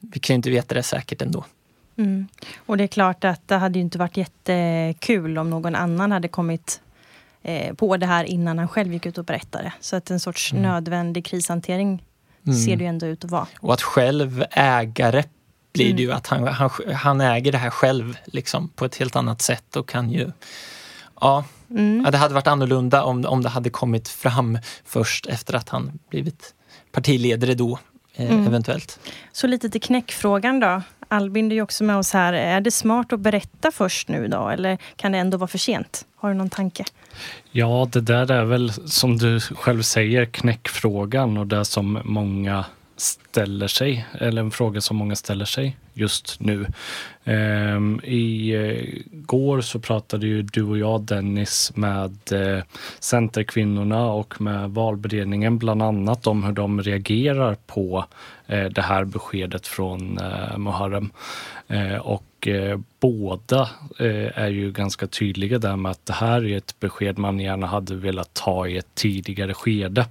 vi 0.00 0.20
kan 0.20 0.34
ju 0.34 0.36
inte 0.36 0.50
veta 0.50 0.74
det 0.74 0.82
säkert 0.82 1.22
ändå. 1.22 1.44
Mm. 1.96 2.26
Och 2.66 2.76
det 2.76 2.84
är 2.84 2.88
klart 2.88 3.24
att 3.24 3.48
det 3.48 3.56
hade 3.56 3.78
ju 3.78 3.82
inte 3.82 3.98
varit 3.98 4.16
jättekul 4.16 5.38
om 5.38 5.50
någon 5.50 5.74
annan 5.74 6.12
hade 6.12 6.28
kommit 6.28 6.80
eh, 7.42 7.74
på 7.74 7.96
det 7.96 8.06
här 8.06 8.24
innan 8.24 8.58
han 8.58 8.68
själv 8.68 8.92
gick 8.92 9.06
ut 9.06 9.18
och 9.18 9.24
berättade. 9.24 9.72
Så 9.80 9.96
att 9.96 10.10
en 10.10 10.20
sorts 10.20 10.52
mm. 10.52 10.62
nödvändig 10.62 11.24
krishantering 11.24 12.04
mm. 12.46 12.58
ser 12.58 12.76
det 12.76 12.84
ju 12.84 12.88
ändå 12.88 13.06
ut 13.06 13.24
att 13.24 13.30
vara. 13.30 13.46
Och 13.60 13.72
att 13.72 13.82
själv 13.82 14.44
äga 14.50 15.12
blir 15.72 15.84
mm. 15.84 15.96
det 15.96 16.02
ju 16.02 16.12
att 16.12 16.26
han, 16.26 16.46
han, 16.46 16.70
han 16.94 17.20
äger 17.20 17.52
det 17.52 17.58
här 17.58 17.70
själv 17.70 18.16
liksom, 18.24 18.68
på 18.68 18.84
ett 18.84 18.96
helt 18.96 19.16
annat 19.16 19.42
sätt 19.42 19.76
och 19.76 19.88
kan 19.88 20.10
ju... 20.10 20.32
Ja, 21.20 21.44
mm. 21.70 22.06
det 22.10 22.18
hade 22.18 22.34
varit 22.34 22.46
annorlunda 22.46 23.04
om, 23.04 23.24
om 23.24 23.42
det 23.42 23.48
hade 23.48 23.70
kommit 23.70 24.08
fram 24.08 24.58
först 24.84 25.26
efter 25.26 25.54
att 25.54 25.68
han 25.68 25.98
blivit 26.10 26.54
partiledare 26.92 27.54
då, 27.54 27.78
eh, 28.14 28.32
mm. 28.32 28.46
eventuellt. 28.46 29.00
Så 29.32 29.46
lite 29.46 29.70
till 29.70 29.80
knäckfrågan 29.82 30.60
då. 30.60 30.82
Albin, 31.08 31.48
du 31.48 31.56
är 31.56 31.62
också 31.62 31.84
med 31.84 31.96
oss 31.96 32.12
här. 32.12 32.32
Är 32.32 32.60
det 32.60 32.70
smart 32.70 33.12
att 33.12 33.20
berätta 33.20 33.70
först 33.70 34.08
nu 34.08 34.28
då, 34.28 34.48
eller 34.48 34.78
kan 34.96 35.12
det 35.12 35.18
ändå 35.18 35.36
vara 35.36 35.48
för 35.48 35.58
sent? 35.58 36.06
Har 36.16 36.28
du 36.28 36.34
någon 36.34 36.50
tanke? 36.50 36.84
Ja, 37.50 37.88
det 37.92 38.00
där 38.00 38.30
är 38.30 38.44
väl 38.44 38.72
som 38.72 39.18
du 39.18 39.40
själv 39.40 39.82
säger 39.82 40.24
knäckfrågan 40.24 41.36
och 41.36 41.46
det 41.46 41.64
som 41.64 41.98
många 42.04 42.64
ställer 43.02 43.66
sig, 43.68 44.06
eller 44.12 44.42
en 44.42 44.50
fråga 44.50 44.80
som 44.80 44.96
många 44.96 45.16
ställer 45.16 45.44
sig 45.44 45.76
just 45.94 46.40
nu. 46.40 46.66
Ehm, 47.24 47.76
um, 47.76 48.00
I 48.04 49.04
går 49.10 49.60
så 49.60 49.78
pratade 49.78 50.26
ju 50.26 50.42
du 50.42 50.62
och 50.62 50.78
jag 50.78 51.02
Dennis 51.02 51.72
med 51.74 52.18
uh, 52.32 52.62
Centerkvinnorna 53.00 54.04
och 54.04 54.40
med 54.40 54.70
valberedningen 54.70 55.58
bland 55.58 55.82
annat 55.82 56.26
om 56.26 56.44
hur 56.44 56.52
de 56.52 56.82
reagerar 56.82 57.56
på 57.66 58.04
uh, 58.52 58.64
det 58.64 58.82
här 58.82 59.04
beskedet 59.04 59.66
från 59.66 60.18
uh, 60.18 60.58
Muharrem. 60.58 61.10
Uh, 61.70 61.96
och 61.96 62.24
båda 63.00 63.68
är 64.34 64.48
ju 64.48 64.72
ganska 64.72 65.06
tydliga 65.06 65.58
där 65.58 65.76
med 65.76 65.90
att 65.90 66.06
det 66.06 66.12
här 66.12 66.44
är 66.44 66.56
ett 66.56 66.80
besked 66.80 67.18
man 67.18 67.40
gärna 67.40 67.66
hade 67.66 67.94
velat 67.94 68.34
ta 68.34 68.66
i 68.66 68.76
ett 68.76 68.94
tidigare 68.94 69.54
skede. 69.54 70.06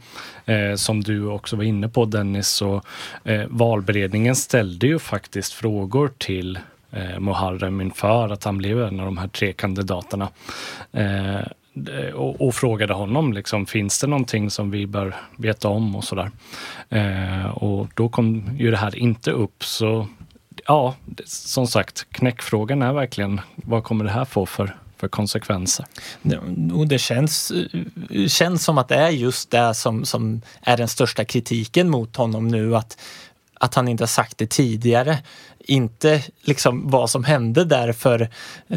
Som 0.76 1.04
du 1.04 1.26
också 1.26 1.56
var 1.56 1.64
inne 1.64 1.90
på 1.90 2.06
Dennis, 2.06 2.48
så 2.48 2.82
valberedningen 3.48 4.36
ställde 4.36 4.88
ju 4.88 5.00
faktiskt 5.00 5.54
frågan 5.54 5.71
frågor 5.72 6.12
till 6.18 6.60
eh, 6.92 7.20
Muharrem 7.20 7.82
inför 7.82 8.30
att 8.30 8.44
han 8.44 8.58
blev 8.58 8.82
en 8.82 9.00
av 9.00 9.06
de 9.06 9.18
här 9.18 9.28
tre 9.28 9.54
kandidaterna. 9.54 10.30
Eh, 10.92 11.42
och, 12.14 12.48
och, 12.48 12.56
frågade 12.56 12.94
honom, 12.94 13.34
liksom, 13.34 13.66
finns 13.66 14.00
det 14.00 14.08
någonting 14.08 14.50
som 14.50 14.72
vi 14.72 14.88
bör 14.88 15.16
veta 15.38 15.68
om 15.68 15.96
och 15.96 16.04
sådär. 16.04 16.32
Eh, 16.90 17.46
och 17.46 17.88
då 17.96 18.10
kom 18.10 18.50
ju 18.58 18.72
det 18.72 18.78
här 18.78 18.96
inte 18.98 19.32
upp, 19.32 19.64
så 19.64 20.08
ja, 20.68 20.96
som 21.26 21.68
sagt, 21.68 22.08
knäckfrågan 22.12 22.82
är 22.82 22.94
verkligen 22.94 23.42
vad 23.56 23.84
kommer 23.84 24.06
det 24.06 24.12
här 24.12 24.26
få 24.26 24.46
för, 24.46 24.76
för 24.98 25.08
konsekvenser. 25.08 25.86
Och 26.74 26.88
det 26.88 27.00
känns, 27.00 27.52
känns 28.28 28.64
som 28.64 28.78
att 28.78 28.88
det 28.88 28.96
är 28.96 29.10
just 29.10 29.52
det 29.52 29.74
som, 29.74 30.06
som 30.06 30.42
är 30.62 30.78
den 30.78 30.88
största 30.88 31.26
kritiken 31.26 31.90
mot 31.90 32.16
honom 32.16 32.48
nu. 32.48 32.76
Att, 32.76 32.98
att 33.62 33.76
han 33.76 33.88
inte 33.88 34.04
har 34.04 34.08
sagt 34.08 34.38
det 34.38 34.50
tidigare. 34.50 35.18
Inte 35.60 36.24
liksom 36.42 36.90
vad 36.90 37.10
som 37.10 37.24
hände 37.24 37.66
där 37.66 37.94
för, 37.94 38.30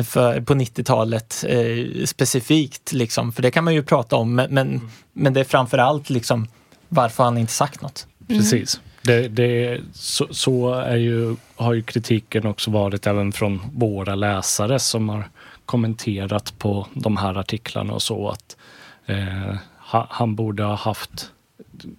för 0.04 0.40
på 0.40 0.54
90-talet 0.54 1.44
eh, 1.48 2.04
specifikt. 2.04 2.92
Liksom. 2.92 3.32
För 3.32 3.42
det 3.42 3.50
kan 3.50 3.64
man 3.64 3.74
ju 3.74 3.82
prata 3.82 4.16
om. 4.16 4.34
Men, 4.34 4.54
men, 4.54 4.68
mm. 4.68 4.90
men 5.12 5.32
det 5.32 5.40
är 5.40 5.44
framförallt 5.44 6.10
liksom 6.10 6.48
varför 6.88 7.24
han 7.24 7.38
inte 7.38 7.52
sagt 7.52 7.82
något. 7.82 8.06
Mm. 8.28 8.40
Precis. 8.40 8.80
Det, 9.02 9.28
det, 9.28 9.80
så, 9.94 10.26
så 10.30 10.74
är 10.74 10.96
ju, 10.96 11.36
har 11.56 11.72
ju 11.72 11.82
kritiken 11.82 12.46
också 12.46 12.70
varit 12.70 13.06
även 13.06 13.32
från 13.32 13.60
våra 13.72 14.14
läsare 14.14 14.78
som 14.78 15.08
har 15.08 15.28
kommenterat 15.66 16.58
på 16.58 16.86
de 16.94 17.16
här 17.16 17.38
artiklarna 17.38 17.92
och 17.92 18.02
så 18.02 18.28
att 18.28 18.56
eh, 19.06 19.56
han 20.08 20.34
borde 20.34 20.62
ha 20.62 20.74
haft 20.74 21.30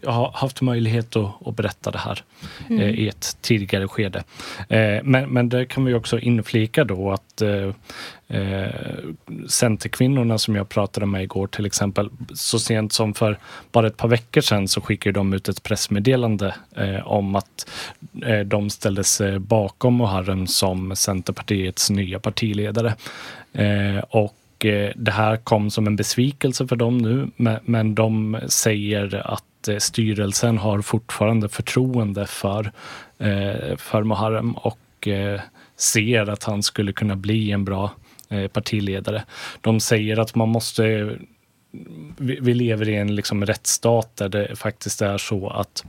har 0.04 0.32
haft 0.34 0.62
möjlighet 0.62 1.16
att, 1.16 1.48
att 1.48 1.56
berätta 1.56 1.92
det 1.92 1.98
här 1.98 2.24
mm. 2.70 2.82
eh, 2.82 2.90
i 2.90 3.08
ett 3.08 3.38
tidigare 3.42 3.88
skede. 3.88 4.24
Eh, 4.70 5.04
men, 5.04 5.30
men 5.30 5.50
där 5.50 5.66
kan 5.66 5.86
vi 5.86 5.94
också 5.94 6.20
inflika 6.20 6.84
då 6.84 7.12
att 7.12 7.42
eh, 7.42 7.72
eh, 8.28 8.70
Centerkvinnorna 9.48 10.38
som 10.38 10.56
jag 10.56 10.70
pratade 10.70 11.06
med 11.06 11.24
igår 11.24 11.48
till 11.48 11.66
exempel, 11.66 12.10
så 12.34 12.60
sent 12.60 12.94
som 12.94 13.14
för 13.14 13.40
bara 13.72 13.88
ett 13.88 13.98
par 13.98 14.08
veckor 14.08 14.42
sedan 14.42 14.68
så 14.68 14.82
skickade 14.82 15.20
de 15.20 15.34
ut 15.34 15.50
ett 15.50 15.64
pressmeddelande 15.64 16.56
eh, 16.76 17.08
om 17.08 17.36
att 17.36 17.70
eh, 18.26 18.40
de 18.40 18.70
ställde 18.70 19.04
sig 19.04 19.40
bakom 19.40 19.98
Muharrem 19.98 20.48
som 20.48 20.96
Centerpartiets 20.96 21.90
nya 21.90 22.20
partiledare. 22.20 22.96
Och 24.10 24.36
det 24.96 25.12
här 25.12 25.38
kom 25.38 25.72
som 25.72 25.88
en 25.88 25.96
besvikelse 25.96 26.68
för 26.68 26.76
dem 26.76 26.98
nu, 26.98 27.28
men 27.66 27.96
de 27.96 28.38
säger 28.48 29.28
att 29.34 29.44
Eh, 29.68 29.78
styrelsen 29.78 30.58
har 30.58 30.82
fortfarande 30.82 31.50
förtroende 31.50 32.28
för, 32.28 32.72
eh, 33.18 33.78
för 33.78 34.04
Muharrem 34.04 34.52
och 34.52 35.08
eh, 35.08 35.42
ser 35.78 36.30
att 36.30 36.44
han 36.44 36.64
skulle 36.64 36.94
kunna 36.94 37.16
bli 37.16 37.52
en 37.52 37.66
bra 37.66 37.92
eh, 38.30 38.48
partiledare. 38.48 39.24
De 39.62 39.80
säger 39.80 40.20
att 40.20 40.36
man 40.36 40.50
måste 40.50 41.16
vi, 42.18 42.54
lever 42.54 42.90
i 42.90 42.96
en 42.96 43.16
liksom 43.16 43.46
rättsstat 43.46 44.16
där 44.16 44.30
det 44.30 44.56
faktiskt 44.56 45.02
är 45.02 45.18
så 45.18 45.50
att 45.50 45.86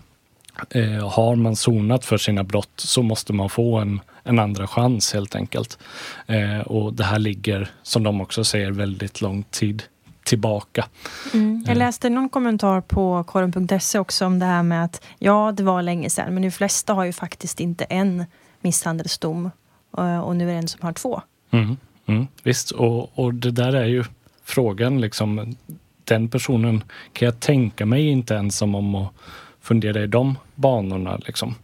eh, 0.70 1.08
har 1.08 1.36
man 1.36 1.56
sonat 1.56 2.04
för 2.04 2.16
sina 2.18 2.44
brott 2.44 2.72
så 2.76 3.02
måste 3.02 3.32
man 3.32 3.50
få 3.50 3.78
en, 3.78 4.00
en 4.22 4.38
andra 4.38 4.66
chans 4.66 5.14
helt 5.14 5.34
enkelt. 5.34 5.78
Eh, 6.26 6.60
och 6.60 6.92
det 6.92 7.04
här 7.04 7.18
ligger, 7.18 7.70
som 7.82 8.02
de 8.02 8.20
också 8.20 8.44
säger, 8.44 8.70
väldigt 8.70 9.20
lång 9.20 9.42
tid 9.42 9.82
tillbaka. 10.26 10.88
Mm. 11.34 11.62
Jag 11.66 11.72
eh. 11.72 11.78
läste 11.78 12.10
någon 12.10 12.28
kommentar 12.28 12.80
på 12.80 13.24
korren.se 13.24 13.98
också 13.98 14.26
om 14.26 14.38
det 14.38 14.46
här 14.46 14.62
med 14.62 14.84
att 14.84 15.04
ja, 15.18 15.52
det 15.56 15.62
var 15.62 15.82
länge 15.82 16.10
sedan, 16.10 16.34
men 16.34 16.42
de 16.42 16.50
flesta 16.50 16.94
har 16.94 17.04
ju 17.04 17.12
faktiskt 17.12 17.60
inte 17.60 17.84
en 17.84 18.24
misshandelsdom 18.60 19.50
eh, 19.98 20.18
och 20.18 20.36
nu 20.36 20.48
är 20.48 20.52
det 20.52 20.58
en 20.58 20.68
som 20.68 20.80
har 20.82 20.92
två. 20.92 21.22
Mm. 21.50 21.76
Mm. 22.06 22.26
Visst, 22.42 22.70
och, 22.70 23.18
och 23.18 23.34
det 23.34 23.50
där 23.50 23.72
är 23.72 23.84
ju 23.84 24.04
frågan 24.44 25.00
liksom. 25.00 25.56
Den 26.04 26.28
personen 26.28 26.82
kan 27.12 27.26
jag 27.26 27.40
tänka 27.40 27.86
mig 27.86 28.08
inte 28.08 28.34
ens 28.34 28.62
om 28.62 28.94
att 28.94 29.12
fundera 29.60 30.02
i 30.02 30.06
de 30.06 30.38
banorna. 30.54 31.16
Liksom. 31.16 31.54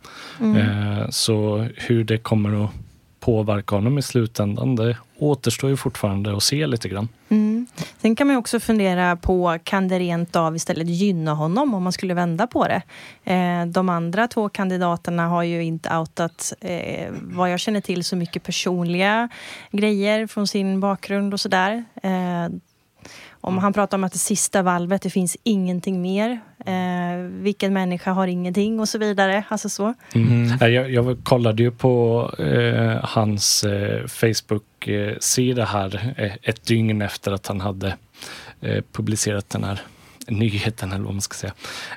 Mm. 0.40 0.56
Eh, 0.56 1.08
så 1.10 1.66
hur 1.76 2.04
det 2.04 2.18
kommer 2.18 2.64
att 2.64 2.70
påverka 3.22 3.74
honom 3.74 3.98
i 3.98 4.02
slutändan, 4.02 4.76
det 4.76 4.96
återstår 5.18 5.70
ju 5.70 5.76
fortfarande 5.76 6.36
att 6.36 6.42
se 6.42 6.66
lite 6.66 6.88
grann. 6.88 7.08
Mm. 7.28 7.66
Sen 7.98 8.16
kan 8.16 8.26
man 8.26 8.36
också 8.36 8.60
fundera 8.60 9.16
på, 9.16 9.58
kan 9.64 9.88
det 9.88 9.98
rent 9.98 10.36
av 10.36 10.56
istället 10.56 10.88
gynna 10.88 11.34
honom 11.34 11.74
om 11.74 11.82
man 11.82 11.92
skulle 11.92 12.14
vända 12.14 12.46
på 12.46 12.66
det? 12.68 12.82
Eh, 13.32 13.66
de 13.66 13.88
andra 13.88 14.28
två 14.28 14.48
kandidaterna 14.48 15.28
har 15.28 15.42
ju 15.42 15.64
inte 15.64 15.96
outat, 15.96 16.52
eh, 16.60 17.12
vad 17.20 17.52
jag 17.52 17.60
känner 17.60 17.80
till, 17.80 18.04
så 18.04 18.16
mycket 18.16 18.42
personliga 18.42 19.28
grejer 19.70 20.26
från 20.26 20.46
sin 20.46 20.80
bakgrund 20.80 21.34
och 21.34 21.40
sådär. 21.40 21.84
Eh, 22.02 22.48
om 23.44 23.58
han 23.58 23.72
pratar 23.72 23.98
om 23.98 24.04
att 24.04 24.12
det 24.12 24.18
sista 24.18 24.62
valvet, 24.62 25.02
det 25.02 25.10
finns 25.10 25.36
ingenting 25.42 26.02
mer. 26.02 26.40
Eh, 26.66 27.16
vilken 27.28 27.72
människa 27.72 28.12
har 28.12 28.26
ingenting 28.26 28.80
och 28.80 28.88
så 28.88 28.98
vidare. 28.98 29.44
Alltså 29.48 29.68
så. 29.68 29.94
Mm. 30.14 30.44
mm. 30.44 30.72
Jag, 30.72 30.90
jag 30.90 31.18
kollade 31.24 31.62
ju 31.62 31.70
på 31.70 32.30
eh, 32.38 33.04
hans 33.04 33.64
eh, 33.64 34.06
Facebook-sida 34.06 35.64
här 35.64 36.14
eh, 36.16 36.32
ett 36.42 36.64
dygn 36.66 37.02
efter 37.02 37.32
att 37.32 37.46
han 37.46 37.60
hade 37.60 37.96
eh, 38.60 38.84
publicerat 38.92 39.50
den 39.50 39.64
här 39.64 39.80
nyheten 40.28 40.92
eller 40.92 41.04
vad 41.04 41.14
man 41.14 41.20
ska 41.20 41.34
säga. 41.34 41.54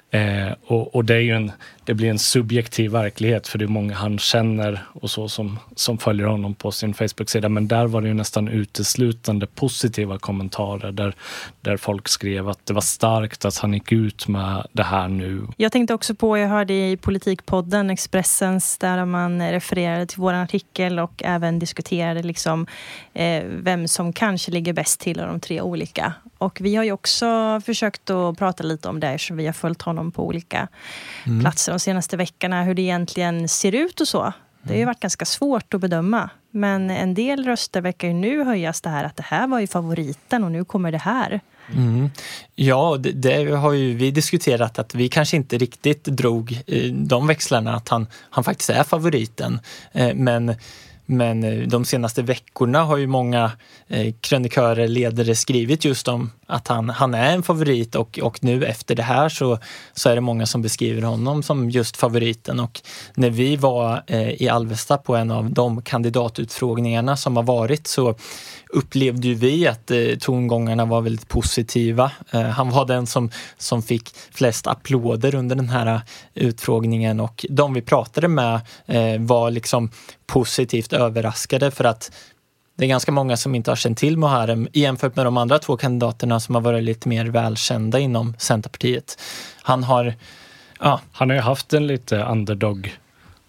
Eh, 0.10 0.54
och, 0.66 0.96
och, 0.96 1.06
det 1.06 1.16
är 1.16 1.20
ju 1.20 1.36
en, 1.36 1.52
det 1.86 1.94
blir 1.94 2.10
en 2.10 2.20
subjektiv 2.20 2.92
verklighet 2.92 3.48
för 3.48 3.58
det 3.58 3.66
är 3.66 3.68
många 3.68 3.96
han 3.96 4.20
känner 4.20 4.86
och 4.94 5.10
så 5.10 5.30
som, 5.30 5.60
som 5.76 5.98
följer 5.98 6.28
honom 6.28 6.56
på 6.56 6.72
sin 6.72 6.94
Facebook-sida. 6.94 7.50
Men 7.50 7.68
där 7.68 7.88
var 7.88 8.02
det 8.02 8.08
ju 8.08 8.14
nästan 8.14 8.48
uteslutande 8.48 9.48
positiva 9.48 10.18
kommentarer 10.20 10.92
där, 10.92 11.16
där 11.62 11.78
folk 11.78 12.08
skrev 12.08 12.50
att 12.50 12.66
det 12.66 12.74
var 12.74 12.82
starkt 12.82 13.46
att 13.46 13.58
han 13.58 13.74
gick 13.74 13.92
ut 13.92 14.28
med 14.28 14.68
det 14.72 14.84
här 14.84 15.08
nu. 15.08 15.48
Jag 15.58 15.72
tänkte 15.72 15.94
också 15.94 16.16
på, 16.16 16.38
jag 16.38 16.48
hörde 16.48 16.74
i 16.74 16.98
Politikpodden, 16.98 17.90
Expressens, 17.90 18.78
där 18.78 19.06
man 19.06 19.52
refererade 19.52 20.06
till 20.06 20.20
vår 20.20 20.34
artikel 20.34 21.00
och 21.00 21.22
även 21.26 21.60
diskuterade 21.60 22.24
liksom, 22.24 22.68
eh, 23.14 23.44
vem 23.46 23.88
som 23.88 24.14
kanske 24.14 24.52
ligger 24.52 24.74
bäst 24.74 25.00
till 25.00 25.20
av 25.20 25.28
de 25.28 25.40
tre 25.40 25.62
olika. 25.62 26.14
Och 26.38 26.62
vi 26.62 26.76
har 26.76 26.84
ju 26.84 26.92
också 26.92 27.62
försökt 27.66 28.10
att 28.10 28.38
prata 28.38 28.64
lite 28.64 28.90
om 28.90 29.00
det 29.00 29.08
eftersom 29.08 29.38
vi 29.38 29.46
har 29.46 29.54
följt 29.54 29.82
honom 29.82 30.12
på 30.12 30.26
olika 30.26 30.68
mm. 31.26 31.40
platser 31.40 31.75
de 31.76 31.80
senaste 31.80 32.18
veckorna. 32.18 32.64
Hur 32.64 32.74
det 32.74 32.82
egentligen 32.82 33.50
ser 33.50 33.76
ut 33.76 34.02
och 34.02 34.08
så. 34.08 34.34
Det 34.62 34.70
har 34.70 34.76
ju 34.76 34.82
mm. 34.82 34.88
varit 34.88 35.00
ganska 35.00 35.26
svårt 35.26 35.74
att 35.74 35.82
bedöma. 35.82 36.30
Men 36.52 36.90
en 36.90 37.14
del 37.14 37.46
röster 37.46 37.82
verkar 37.82 38.08
ju 38.08 38.14
nu 38.14 38.44
höjas 38.44 38.82
det 38.82 38.90
här 38.90 39.04
att 39.04 39.16
det 39.16 39.24
här 39.24 39.48
var 39.48 39.60
ju 39.60 39.68
favoriten 39.68 40.44
och 40.44 40.52
nu 40.52 40.66
kommer 40.66 40.92
det 40.92 40.98
här. 40.98 41.42
Mm. 41.74 42.10
Ja, 42.56 42.98
det, 43.00 43.12
det, 43.12 43.56
har 43.56 43.74
ju 43.74 43.94
vi 43.94 44.12
diskuterat 44.12 44.80
att 44.80 44.96
vi 44.96 45.10
kanske 45.10 45.38
inte 45.38 45.58
riktigt 45.58 46.04
drog 46.04 46.62
de 46.92 47.28
växlarna 47.28 47.76
att 47.76 47.90
han, 47.90 48.08
han 48.30 48.44
faktiskt 48.44 48.70
är 48.70 48.84
favoriten. 48.84 49.60
Eh, 49.92 50.14
men 50.14 50.56
men 51.06 51.44
eh, 51.44 51.68
de 51.68 51.86
senaste 51.86 52.22
veckorna 52.22 52.84
har 52.84 52.98
ju 52.98 53.08
många 53.08 53.52
eh, 53.88 54.14
krönikörer, 54.22 54.88
ledare 54.88 55.36
skrivit 55.36 55.86
just 55.86 56.08
om 56.08 56.32
att 56.48 56.68
han, 56.68 56.90
han 56.90 57.14
är 57.14 57.34
en 57.34 57.44
favorit 57.44 57.96
och, 57.96 58.20
och 58.24 58.44
nu 58.44 58.66
efter 58.66 58.96
det 58.96 59.04
här 59.04 59.30
så, 59.30 59.60
så 59.94 60.10
är 60.10 60.16
det 60.16 60.22
många 60.22 60.46
som 60.46 60.62
beskriver 60.62 61.02
honom 61.02 61.44
som 61.44 61.70
just 61.70 61.98
favoriten. 61.98 62.60
Och 62.60 62.82
när 63.16 63.30
vi 63.30 63.56
var 63.56 64.04
eh, 64.08 64.42
i 64.44 64.50
Alvesta 64.50 64.98
på 64.98 65.16
en 65.16 65.32
av 65.32 65.52
de 65.52 65.82
kandidatutfrågningarna 65.82 67.18
som 67.18 67.36
har 67.36 67.44
varit 67.44 67.88
så 67.88 68.16
upplevde 68.70 69.28
ju 69.28 69.34
vi 69.34 69.68
att 69.68 69.92
eh, 69.92 70.00
tongångarna 70.20 70.86
var 70.86 71.02
väldigt 71.02 71.28
positiva. 71.28 72.12
Eh, 72.32 72.42
han 72.42 72.70
var 72.70 72.86
den 72.86 73.08
som, 73.08 73.32
som 73.58 73.82
fick 73.82 74.10
flest 74.32 74.68
applåder 74.68 75.36
under 75.36 75.56
den 75.56 75.70
här 75.70 75.86
eh, 75.86 76.02
utfrågningen 76.34 77.20
och 77.20 77.46
de 77.50 77.74
vi 77.74 77.82
pratade 77.82 78.28
med 78.28 78.62
eh, 78.86 79.20
var 79.20 79.52
liksom 79.52 79.92
positivt 80.26 80.94
överraskade 80.94 81.72
för 81.72 81.84
att 81.84 82.12
det 82.76 82.86
är 82.86 82.88
ganska 82.88 83.12
många 83.12 83.38
som 83.38 83.56
inte 83.56 83.72
har 83.72 83.76
känt 83.76 83.98
till 83.98 84.18
Muharrem 84.18 84.68
jämfört 84.74 85.16
med 85.16 85.26
de 85.26 85.38
andra 85.38 85.60
två 85.60 85.78
kandidaterna 85.78 86.40
som 86.40 86.56
har 86.56 86.62
varit 86.62 86.84
lite 86.84 87.10
mer 87.10 87.26
välkända 87.26 88.00
inom 88.00 88.34
Centerpartiet. 88.38 89.22
Han 89.62 89.84
har 89.84 90.14
Ja. 90.80 91.02
Han 91.12 91.30
har 91.30 91.36
ju 91.36 91.42
haft 91.42 91.74
en 91.74 91.88
lite 91.88 92.24
underdog 92.24 92.98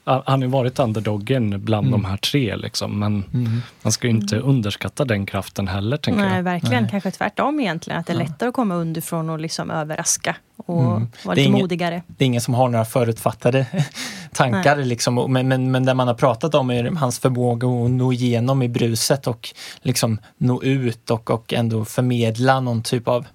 han 0.06 0.42
har 0.42 0.48
varit 0.48 0.78
underdoggen 0.78 1.64
bland 1.64 1.86
mm. 1.86 2.00
de 2.00 2.08
här 2.08 2.16
tre, 2.16 2.56
liksom. 2.56 2.98
men 2.98 3.24
mm. 3.34 3.62
man 3.82 3.92
ska 3.92 4.06
ju 4.06 4.12
inte 4.12 4.36
mm. 4.36 4.48
underskatta 4.48 5.04
den 5.04 5.26
kraften 5.26 5.68
heller. 5.68 5.96
Tänker 5.96 6.20
Nej, 6.20 6.36
jag. 6.36 6.42
verkligen. 6.42 6.82
Nej. 6.82 6.90
Kanske 6.90 7.10
tvärtom 7.10 7.60
egentligen. 7.60 8.00
Att 8.00 8.06
det 8.06 8.12
är 8.12 8.18
lättare 8.18 8.48
att 8.48 8.54
komma 8.54 8.74
underifrån 8.74 9.30
och 9.30 9.40
liksom 9.40 9.70
överraska 9.70 10.36
och 10.56 10.82
mm. 10.82 11.08
vara 11.24 11.34
lite 11.34 11.48
ingen, 11.48 11.60
modigare. 11.60 12.02
Det 12.06 12.24
är 12.24 12.26
ingen 12.26 12.40
som 12.40 12.54
har 12.54 12.68
några 12.68 12.84
förutfattade 12.84 13.66
tankar, 14.32 14.76
liksom, 14.76 15.32
men, 15.32 15.48
men, 15.48 15.70
men 15.70 15.84
det 15.84 15.94
man 15.94 16.08
har 16.08 16.14
pratat 16.14 16.54
om 16.54 16.70
är 16.70 16.90
hans 16.90 17.18
förmåga 17.18 17.68
att 17.68 17.90
nå 17.90 18.12
igenom 18.12 18.62
i 18.62 18.68
bruset 18.68 19.26
och 19.26 19.48
liksom 19.82 20.18
nå 20.38 20.62
ut 20.62 21.10
och, 21.10 21.30
och 21.30 21.52
ändå 21.52 21.84
förmedla 21.84 22.60
någon 22.60 22.82
typ 22.82 23.08
av 23.08 23.26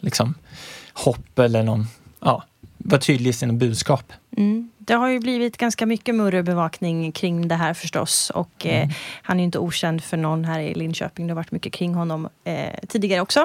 liksom, 0.00 0.34
hopp 0.92 1.38
eller 1.38 1.62
någon, 1.62 1.86
ja, 2.20 2.42
vara 2.78 3.00
tydlig 3.00 3.30
i 3.30 3.32
sina 3.32 3.52
budskap. 3.52 4.12
Mm 4.36 4.70
det 4.86 4.94
har 4.94 5.08
ju 5.08 5.20
blivit 5.20 5.56
ganska 5.56 5.86
mycket 5.86 6.14
murrebevakning 6.14 7.12
kring 7.12 7.48
det 7.48 7.54
här 7.54 7.74
förstås. 7.74 8.30
Och 8.30 8.66
eh, 8.66 8.76
mm. 8.76 8.88
eh, 8.88 8.96
han 9.22 9.40
är 9.40 9.44
inte 9.44 9.58
okänd 9.58 10.04
för 10.04 10.16
någon 10.16 10.44
här 10.44 10.60
i 10.60 10.74
Linköping. 10.74 11.26
Det 11.26 11.32
har 11.32 11.36
varit 11.36 11.50
mycket 11.50 11.72
kring 11.72 11.94
honom 11.94 12.28
eh, 12.44 12.74
tidigare 12.88 13.20
också. 13.20 13.40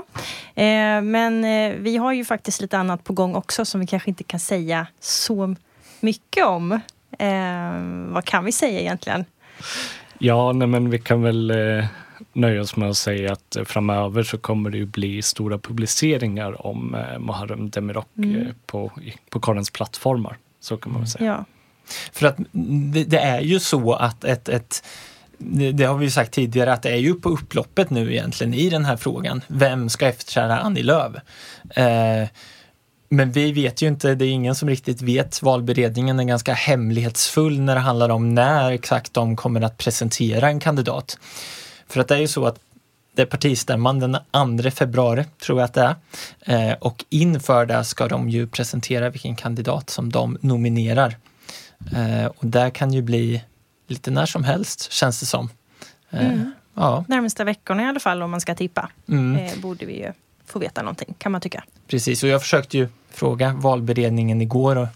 Eh, 0.56 1.02
men 1.02 1.46
eh, 1.46 1.76
vi 1.78 1.98
har 1.98 2.14
ju 2.14 2.26
faktiskt 2.26 2.62
lite 2.62 2.78
annat 2.78 3.04
på 3.04 3.14
gång 3.14 3.36
också 3.36 3.66
som 3.66 3.80
vi 3.80 3.88
kanske 3.88 4.10
inte 4.10 4.24
kan 4.24 4.40
säga 4.40 4.88
så 5.00 5.56
mycket 6.00 6.46
om. 6.46 6.72
Eh, 7.20 8.12
vad 8.14 8.26
kan 8.26 8.46
vi 8.46 8.52
säga 8.52 8.80
egentligen? 8.80 9.26
Ja, 10.18 10.52
nej, 10.52 10.68
men 10.68 10.90
vi 10.90 11.00
kan 11.00 11.22
väl 11.22 11.54
nöja 12.34 12.62
oss 12.62 12.76
med 12.76 12.90
att 12.90 12.98
säga 12.98 13.34
att 13.34 13.58
framöver 13.66 14.24
så 14.24 14.38
kommer 14.38 14.70
det 14.70 14.78
ju 14.78 14.86
bli 14.86 15.22
stora 15.22 15.58
publiceringar 15.58 16.68
om 16.68 16.98
Muharrem 17.20 17.70
Demirok 17.70 18.08
Mm. 18.18 18.48
på, 18.66 18.92
på 19.30 19.40
Karens 19.40 19.72
plattformar. 19.72 20.38
Så 20.62 20.78
kan 20.78 20.92
man 20.92 21.02
väl 21.02 21.10
säga. 21.10 21.26
Ja. 21.26 21.46
För 22.14 22.28
att 22.28 22.38
det, 22.94 23.04
det 23.04 23.20
är 23.20 23.42
ju 23.42 23.60
så 23.60 23.94
att 23.94 24.24
ett, 24.24 24.50
ett 24.50 24.84
det 25.38 25.72
det 25.72 25.84
har 25.84 25.98
vi 25.98 26.06
ju 26.06 26.12
sagt 26.12 26.32
tidigare 26.32 26.74
att 26.74 26.82
det 26.82 26.90
är 26.90 26.98
ju 26.98 27.14
på 27.14 27.30
upploppet 27.30 27.90
nu 27.90 28.12
egentligen 28.12 28.54
i 28.54 28.70
den 28.70 28.86
här 28.86 28.98
frågan. 28.98 29.42
Vem 29.48 29.90
ska 29.90 30.08
efterträda 30.08 30.60
Annie 30.60 30.84
Lööf? 30.84 31.16
Eh, 31.76 32.28
men 33.10 33.32
vi 33.32 33.52
vet 33.52 33.82
ju 33.82 33.88
inte, 33.88 34.16
det 34.16 34.26
är 34.26 34.30
ingen 34.30 34.56
som 34.56 34.70
riktigt 34.70 35.02
vet. 35.02 35.42
Valberedningen 35.42 36.20
är 36.20 36.24
ganska 36.24 36.54
hemlighetsfull 36.54 37.60
när 37.60 37.76
det 37.76 37.82
handlar 37.82 38.10
om 38.10 38.36
när 38.36 38.72
exakt 38.72 39.14
de 39.14 39.36
kommer 39.36 39.62
att 39.62 39.78
presentera 39.78 40.48
en 40.48 40.60
kandidat. 40.60 41.20
För 41.88 42.02
att 42.02 42.08
det 42.08 42.16
är 42.16 42.20
ju 42.20 42.28
så 42.28 42.46
att 42.46 42.60
det 43.16 43.22
är 43.22 43.26
partistämman 43.26 44.00
den 44.00 44.18
2 44.62 44.72
februari, 44.72 45.26
tror 45.44 45.60
jag 45.60 45.66
att 45.66 45.74
det 45.74 45.96
är. 46.46 46.70
Eh, 46.70 46.76
och 46.82 47.06
inför 47.10 47.66
det 47.66 47.84
ska 47.84 48.08
de 48.08 48.30
ju 48.30 48.48
presentera 48.48 49.10
vilken 49.10 49.36
kandidat 49.36 49.90
som 49.90 50.12
de 50.12 50.38
nominerar. 50.42 51.18
Eh, 51.96 52.26
och 52.26 52.46
där 52.46 52.70
kan 52.70 52.94
ju 52.94 53.02
bli 53.02 53.44
lite 53.88 54.12
när 54.12 54.26
som 54.26 54.44
helst, 54.44 54.92
känns 54.92 55.20
det 55.20 55.26
som. 55.26 55.50
Eh, 56.10 56.26
Mm. 56.26 56.52
Ja, 56.74 57.06
Närmsta 57.08 57.44
veckorna 57.44 57.84
i 57.84 57.86
alla 57.86 58.00
fall 58.00 58.22
om 58.24 58.32
man 58.32 58.42
ska 58.42 58.56
tippa. 58.56 58.90
mm, 59.10 59.62
borde 59.62 59.86
vi 59.86 60.00
ju 60.00 60.12
få 60.46 60.60
veta 60.60 60.82
någonting 60.82 61.16
kan 61.18 61.32
man 61.32 61.42
tycka. 61.42 61.64
precis. 61.88 62.24
Och 62.24 62.30
jag 62.30 62.42
försökte 62.42 62.78
ju 62.78 62.88
fråga 63.10 63.54
valberedningen 63.54 64.42
igår 64.42 64.76
och 64.76 64.88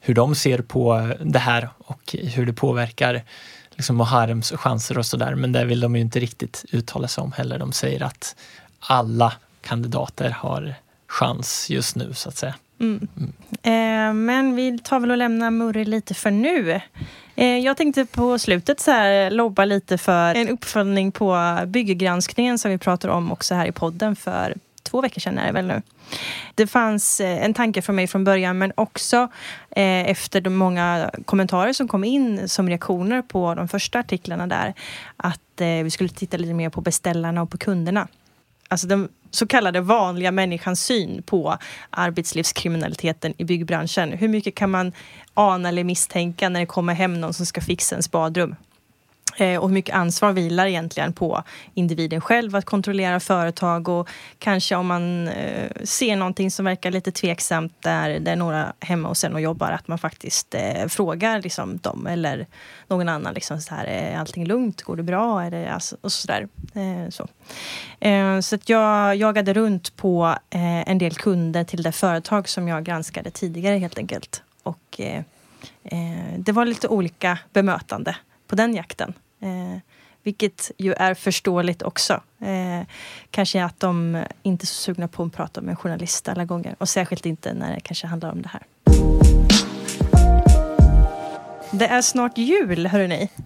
hur 0.00 0.14
de 0.14 0.34
ser 0.34 0.58
på 0.58 1.12
det 1.24 1.38
här 1.38 1.68
och 1.78 2.14
hur 2.22 2.46
det 2.46 2.52
påverkar 2.52 3.22
liksom 3.78 3.96
Muharrems 3.96 4.52
chanser 4.52 4.98
och 4.98 5.06
sådär. 5.06 5.34
Men 5.34 5.52
det 5.52 5.64
vill 5.64 5.80
de 5.80 5.96
ju 5.96 6.02
inte 6.02 6.20
riktigt 6.20 6.64
uttala 6.72 7.08
sig 7.08 7.22
om 7.22 7.32
heller. 7.32 7.58
De 7.58 7.72
säger 7.72 8.02
att 8.02 8.36
alla 8.80 9.32
kandidater 9.60 10.30
har 10.30 10.74
chans 11.06 11.70
just 11.70 11.96
nu 11.96 12.14
så 12.14 12.28
att 12.28 12.36
säga. 12.36 12.54
Mm. 12.80 13.08
Eh, 13.62 14.14
men 14.14 14.56
vi 14.56 14.78
tar 14.78 15.00
väl 15.00 15.10
och 15.10 15.16
lämnar 15.16 15.50
Murray 15.50 15.84
lite 15.84 16.14
för 16.14 16.30
nu. 16.30 16.80
Eh, 17.34 17.58
jag 17.58 17.76
tänkte 17.76 18.06
på 18.06 18.38
slutet 18.38 18.80
så 18.80 18.90
här 18.90 19.30
lobba 19.30 19.64
lite 19.64 19.98
för 19.98 20.34
en 20.34 20.48
uppföljning 20.48 21.12
på 21.12 21.58
bygggranskningen 21.66 22.58
som 22.58 22.70
vi 22.70 22.78
pratade 22.78 23.12
om 23.12 23.32
också 23.32 23.54
här 23.54 23.66
i 23.66 23.72
podden 23.72 24.16
för 24.16 24.54
två 24.90 25.00
veckor 25.00 25.20
sedan 25.20 25.38
är 25.38 25.46
det 25.46 25.52
väl 25.52 25.66
nu. 25.66 25.82
Det 26.54 26.66
fanns 26.66 27.20
eh, 27.20 27.44
en 27.44 27.54
tanke 27.54 27.82
från 27.82 27.96
mig 27.96 28.06
från 28.06 28.24
början 28.24 28.58
men 28.58 28.72
också 28.74 29.28
eh, 29.70 30.10
efter 30.10 30.40
de 30.40 30.50
många 30.56 31.10
kommentarer 31.24 31.72
som 31.72 31.88
kom 31.88 32.04
in 32.04 32.48
som 32.48 32.68
reaktioner 32.68 33.22
på 33.22 33.54
de 33.54 33.68
första 33.68 33.98
artiklarna 33.98 34.46
där 34.46 34.74
att 35.16 35.60
eh, 35.60 35.66
vi 35.66 35.90
skulle 35.90 36.08
titta 36.08 36.36
lite 36.36 36.54
mer 36.54 36.70
på 36.70 36.80
beställarna 36.80 37.42
och 37.42 37.50
på 37.50 37.58
kunderna. 37.58 38.08
Alltså 38.68 38.86
den 38.86 39.08
så 39.30 39.46
kallade 39.46 39.80
vanliga 39.80 40.32
människans 40.32 40.84
syn 40.84 41.22
på 41.22 41.58
arbetslivskriminaliteten 41.90 43.34
i 43.38 43.44
byggbranschen. 43.44 44.12
Hur 44.12 44.28
mycket 44.28 44.54
kan 44.54 44.70
man 44.70 44.92
ana 45.34 45.68
eller 45.68 45.84
misstänka 45.84 46.48
när 46.48 46.60
det 46.60 46.66
kommer 46.66 46.94
hem 46.94 47.20
någon 47.20 47.34
som 47.34 47.46
ska 47.46 47.60
fixa 47.60 47.94
ens 47.94 48.10
badrum? 48.10 48.54
Eh, 49.40 49.58
och 49.58 49.68
hur 49.68 49.74
mycket 49.74 49.94
ansvar 49.94 50.32
vilar 50.32 50.66
egentligen 50.66 51.12
på 51.12 51.42
individen 51.74 52.20
själv 52.20 52.56
att 52.56 52.64
kontrollera 52.64 53.20
företag 53.20 53.88
och 53.88 54.08
kanske 54.38 54.76
om 54.76 54.86
man 54.86 55.28
eh, 55.28 55.70
ser 55.84 56.16
någonting 56.16 56.50
som 56.50 56.64
verkar 56.64 56.90
lite 56.90 57.12
tveksamt 57.12 57.72
där 57.80 58.20
det 58.20 58.30
är 58.30 58.36
några 58.36 58.72
hemma 58.80 59.08
hos 59.08 59.24
en 59.24 59.34
och 59.34 59.40
jobbar 59.40 59.70
att 59.70 59.88
man 59.88 59.98
faktiskt 59.98 60.54
eh, 60.54 60.86
frågar 60.86 61.42
liksom, 61.42 61.78
dem 61.78 62.06
eller 62.06 62.46
någon 62.88 63.08
annan 63.08 63.34
liksom 63.34 63.60
så 63.60 63.74
här, 63.74 63.86
eh, 63.86 64.14
är 64.14 64.18
allting 64.18 64.46
lugnt, 64.46 64.82
går 64.82 64.96
det 64.96 65.02
bra? 65.02 65.42
Är 65.42 65.50
det, 65.50 65.72
alltså, 65.72 65.96
och 66.00 66.12
sådär. 66.12 66.48
Eh, 66.74 67.10
så 67.10 67.28
eh, 68.00 68.40
så 68.40 68.54
att 68.54 68.68
jag 68.68 69.16
jagade 69.16 69.54
runt 69.54 69.96
på 69.96 70.36
eh, 70.50 70.90
en 70.90 70.98
del 70.98 71.14
kunder 71.14 71.64
till 71.64 71.82
det 71.82 71.92
företag 71.92 72.48
som 72.48 72.68
jag 72.68 72.84
granskade 72.84 73.30
tidigare 73.30 73.78
helt 73.78 73.98
enkelt. 73.98 74.42
Och 74.62 75.00
eh, 75.00 75.22
eh 75.84 76.38
det 76.38 76.52
var 76.52 76.66
lite 76.66 76.88
olika 76.88 77.38
bemötande 77.52 78.16
på 78.48 78.56
den 78.56 78.74
jakten. 78.74 79.14
Eh, 79.40 79.78
vilket 80.22 80.70
ju 80.76 80.92
är 80.92 81.14
förståeligt 81.14 81.82
också. 81.82 82.12
Eh, 82.40 82.86
kanske 83.30 83.64
att 83.64 83.80
de 83.80 84.24
inte 84.42 84.64
är 84.64 84.66
så 84.66 84.74
sugna 84.74 85.08
på 85.08 85.22
att 85.22 85.32
prata 85.32 85.60
med 85.60 85.70
en 85.70 85.76
journalist 85.76 86.28
alla 86.28 86.44
gånger. 86.44 86.74
Och 86.78 86.88
särskilt 86.88 87.26
inte 87.26 87.54
när 87.54 87.74
det 87.74 87.80
kanske 87.80 88.06
handlar 88.06 88.32
om 88.32 88.42
det 88.42 88.48
här. 88.48 88.62
Det 91.70 91.86
är 91.86 92.02
snart 92.02 92.38
jul, 92.38 92.86
hörrni. 92.86 93.28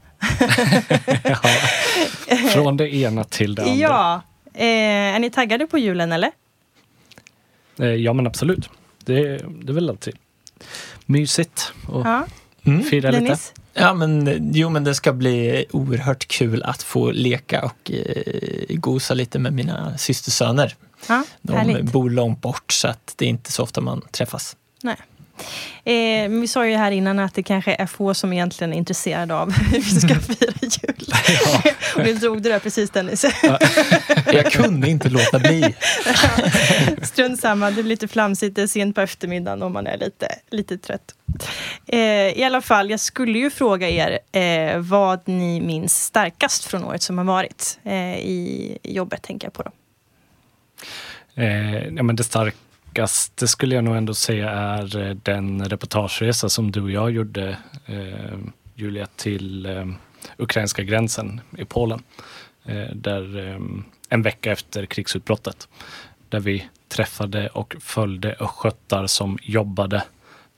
Ja. 1.25 1.37
Från 2.53 2.77
det 2.77 2.95
ena 2.95 3.25
till 3.25 3.55
det 3.55 3.63
andra. 3.63 3.75
Ja. 3.75 4.23
Eh, 4.55 5.15
är 5.15 5.19
ni 5.19 5.31
taggade 5.31 5.67
på 5.67 5.79
julen 5.79 6.13
eller? 6.13 6.31
Eh, 7.79 7.87
ja 7.87 8.13
men 8.13 8.27
absolut. 8.27 8.69
Det, 9.05 9.21
det 9.39 9.73
är 9.73 9.75
väl 9.75 9.91
alltid 9.91 10.17
mysigt 11.07 11.73
att 11.89 12.05
Ja. 12.05 12.27
Mm. 12.65 12.83
fira 12.85 13.11
lite. 13.11 13.25
Dennis? 13.25 13.53
Ja, 13.75 13.95
men 13.95 14.41
jo, 14.55 14.69
men 14.69 14.85
det 14.85 14.95
ska 14.95 15.13
bli 15.13 15.65
oerhört 15.71 16.29
kul 16.29 16.63
att 16.63 16.83
få 16.83 17.11
leka 17.11 17.65
och 17.65 17.91
eh, 17.91 18.77
gosa 18.77 19.15
lite 19.15 19.39
med 19.39 19.53
mina 19.53 19.99
systersöner. 19.99 20.75
Ja, 21.09 21.25
De 21.43 21.57
härligt. 21.57 21.93
bor 21.93 22.11
långt 22.11 22.41
bort 22.41 22.73
så 22.73 22.89
att 22.89 23.15
det 23.17 23.25
är 23.25 23.29
inte 23.29 23.53
så 23.53 23.63
ofta 23.63 23.81
man 23.81 24.01
träffas. 24.11 24.57
Nej. 24.83 24.97
Eh, 25.85 26.29
vi 26.29 26.49
sa 26.49 26.67
ju 26.67 26.77
här 26.77 26.91
innan 26.91 27.19
att 27.19 27.35
det 27.35 27.43
kanske 27.43 27.75
är 27.75 27.87
få 27.87 28.15
som 28.15 28.33
egentligen 28.33 28.73
är 28.73 28.77
intresserade 28.77 29.35
av 29.35 29.53
hur 29.73 29.79
vi 29.79 30.01
ska 30.01 30.15
fira 30.15 30.53
jul. 30.61 31.13
och 31.97 32.03
nu 32.05 32.15
drog 32.15 32.43
du 32.43 32.51
det 32.51 32.61
precis 32.61 32.91
Dennis. 32.91 33.25
Jag 34.33 34.53
kunde 34.53 34.89
inte 34.89 35.09
låta 35.09 35.39
bli. 35.39 35.75
Strunt 37.03 37.41
samma, 37.41 37.67
det 37.67 37.75
blir 37.75 37.85
lite 37.85 38.09
flamsigt, 38.09 38.57
det 38.57 38.63
är 38.63 38.67
sent 38.67 38.95
på 38.95 39.01
eftermiddagen 39.01 39.63
om 39.63 39.73
man 39.73 39.87
är 39.87 39.99
lite, 39.99 40.29
lite 40.51 40.79
trött. 40.79 41.15
Eh, 41.87 41.99
I 42.39 42.45
alla 42.45 42.61
fall, 42.61 42.91
jag 42.91 43.01
skulle 43.01 43.39
ju 43.39 43.51
fråga 43.51 43.89
er 43.89 44.19
eh, 44.33 44.79
vad 44.79 45.29
ni 45.29 45.61
minns 45.61 46.05
starkast 46.05 46.65
från 46.65 46.85
året 46.85 47.03
som 47.03 47.19
har 47.19 47.25
varit. 47.25 47.79
Eh, 47.85 48.19
I 48.19 48.79
jobbet 48.83 49.23
tänker 49.23 49.47
jag 49.47 49.53
på 49.53 49.63
då. 49.63 49.71
Eh, 51.43 51.87
ja, 51.87 52.03
men 52.03 52.17
det 52.17 52.25
starkaste 52.93 53.49
skulle 53.49 53.75
jag 53.75 53.85
nog 53.85 53.97
ändå 53.97 54.15
säga 54.15 54.51
är 54.51 54.97
eh, 54.97 55.15
den 55.23 55.65
reportageresa 55.69 56.49
som 56.49 56.73
du 56.73 56.83
och 56.83 56.91
jag 56.91 57.11
gjorde, 57.11 57.57
eh, 57.87 58.39
Julia, 58.75 59.07
till 59.17 59.67
eh, 59.67 59.87
ukrainska 60.37 60.83
gränsen 60.83 61.41
i 61.59 61.65
Polen. 61.65 62.03
Eh, 62.65 62.95
där, 62.95 63.49
eh, 63.49 63.61
en 64.09 64.23
vecka 64.23 64.53
efter 64.53 64.87
krigsutbrottet. 64.87 65.69
Där 66.29 66.41
vi 66.41 66.69
träffade 66.89 67.49
och 67.49 67.77
följde 67.81 68.37
östgötar 68.41 69.07
som 69.07 69.39
jobbade 69.43 70.03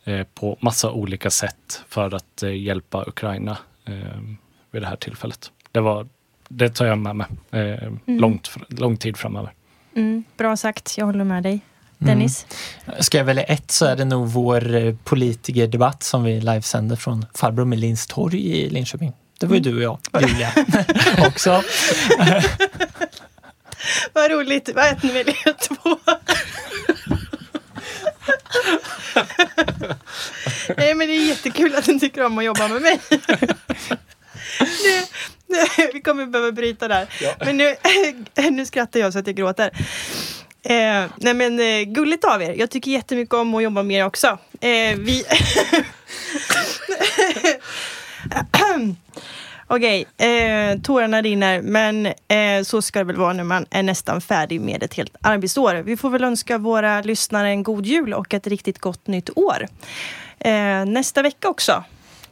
eh, 0.05 0.27
på 0.35 0.59
massa 0.61 0.91
olika 0.91 1.31
sätt 1.31 1.85
för 1.89 2.15
att 2.15 2.43
hjälpa 2.43 3.05
Ukraina 3.07 3.59
vid 4.71 4.83
det 4.83 4.87
här 4.87 4.97
tillfället. 4.97 5.51
Det, 5.73 5.81
var, 5.81 6.07
det 6.49 6.69
tar 6.69 6.87
jag 6.87 6.99
med 6.99 7.17
mig 7.17 7.27
eh, 7.51 7.93
långt, 8.07 8.49
fr- 8.49 8.81
lång 8.81 8.97
tid 8.97 9.17
framöver. 9.17 9.53
Mm, 9.97 10.25
bra 10.37 10.57
sagt, 10.57 10.99
jag 10.99 11.07
håller 11.07 11.25
med 11.25 11.43
dig. 11.43 11.61
Mm. 12.01 12.19
Dennis? 12.19 12.47
Ska 13.01 13.19
jag 13.19 13.25
välja 13.25 13.43
ett 13.43 13.71
så 13.71 13.87
är 13.87 13.97
det 13.97 14.05
nog 14.05 14.29
vår 14.29 14.75
eh, 14.75 14.95
politikerdebatt 15.05 16.03
som 16.03 16.25
vi 16.25 16.41
livesänder 16.41 16.97
från 16.97 17.27
Farbror 17.35 17.65
Melins 17.65 18.07
torg 18.07 18.57
i 18.59 18.71
Linköping. 18.71 19.13
Det 19.41 19.47
var 19.47 19.55
ju 19.55 19.61
du 19.61 19.77
och 19.77 19.83
jag, 20.13 20.23
Julia, 20.23 20.53
också. 21.27 21.63
Vad 24.13 24.31
roligt, 24.31 24.71
vad 24.75 24.85
äter 24.87 25.09
ni 25.09 25.13
väl 25.13 25.35
två? 25.55 25.99
Nej 30.77 30.95
men 30.95 31.09
det 31.09 31.15
är 31.15 31.29
jättekul 31.29 31.75
att 31.75 31.87
ni 31.87 32.01
tycker 32.01 32.25
om 32.25 32.39
att 32.39 32.45
jobba 32.45 32.69
med 32.69 32.83
mig. 32.83 33.01
nu, 34.61 35.05
nu, 35.47 35.65
vi 35.93 36.01
kommer 36.01 36.27
behöva 36.27 36.53
bryta 36.53 36.89
där. 36.89 37.07
Men 37.45 37.57
nu, 37.57 37.77
nu 38.51 38.67
skrattar 38.67 39.01
jag 39.01 39.13
så 39.13 39.19
att 39.19 39.27
jag 39.27 39.37
gråter. 39.37 39.71
Eh, 40.65 41.05
nej 41.17 41.35
men 41.35 41.61
eh, 41.61 41.83
gulligt 41.83 42.25
av 42.25 42.43
er. 42.43 42.55
Jag 42.59 42.71
tycker 42.71 42.91
jättemycket 42.91 43.35
om 43.35 43.55
att 43.55 43.63
jobba 43.63 43.83
med 43.83 43.97
er 43.97 44.07
också. 44.07 44.39
Eh, 44.61 44.97
vi... 44.99 45.25
Okej, 49.67 50.07
eh, 50.17 50.79
tårarna 50.81 51.23
rinner, 51.23 51.63
men 51.63 52.07
eh, 52.07 52.63
så 52.65 52.83
ska 52.83 52.99
det 52.99 53.05
väl 53.05 53.17
vara 53.17 53.33
när 53.33 53.45
man 53.45 53.67
är 53.71 53.83
nästan 53.83 54.21
färdig 54.21 54.61
med 54.61 54.83
ett 54.83 54.95
helt 54.95 55.17
arbetsår. 55.21 55.75
Vi 55.75 55.97
får 55.97 56.11
väl 56.11 56.25
önska 56.25 56.59
våra 56.59 57.01
lyssnare 57.03 57.49
en 57.49 57.63
god 57.63 57.87
jul 57.87 58.15
och 58.15 58.35
ett 58.35 58.47
riktigt 58.47 58.79
gott 58.79 59.07
nytt 59.07 59.31
år. 59.39 59.69
Eh, 60.39 60.85
nästa 60.85 61.23
vecka 61.23 61.49
också. 61.49 61.85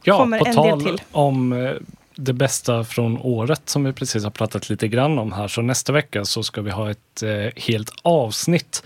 Ja, 0.03 0.17
kommer 0.17 0.47
en 0.47 0.55
del 0.55 0.81
till. 0.81 1.01
om 1.11 1.53
eh, 1.53 1.71
det 2.15 2.33
bästa 2.33 2.83
från 2.83 3.17
året 3.17 3.61
som 3.69 3.83
vi 3.83 3.93
precis 3.93 4.23
har 4.23 4.31
pratat 4.31 4.69
lite 4.69 4.87
grann 4.87 5.19
om 5.19 5.31
här. 5.31 5.47
Så 5.47 5.61
nästa 5.61 5.93
vecka 5.93 6.25
så 6.25 6.43
ska 6.43 6.61
vi 6.61 6.71
ha 6.71 6.91
ett 6.91 7.23
eh, 7.23 7.61
helt 7.63 7.91
avsnitt 8.01 8.83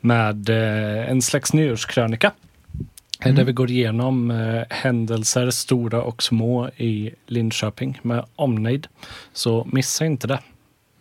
med 0.00 0.48
eh, 0.48 1.10
en 1.10 1.22
slags 1.22 1.52
nyårskrönika. 1.52 2.32
eh, 3.24 3.34
Där 3.34 3.44
vi 3.44 3.52
går 3.52 3.70
igenom 3.70 4.30
eh, 4.30 4.62
händelser, 4.70 5.50
stora 5.50 6.02
och 6.02 6.22
små, 6.22 6.68
i 6.68 7.10
Linköping 7.26 7.98
med 8.02 8.24
omnejd. 8.36 8.86
Så 9.32 9.68
missa 9.72 10.04
inte 10.04 10.26
det. 10.26 10.38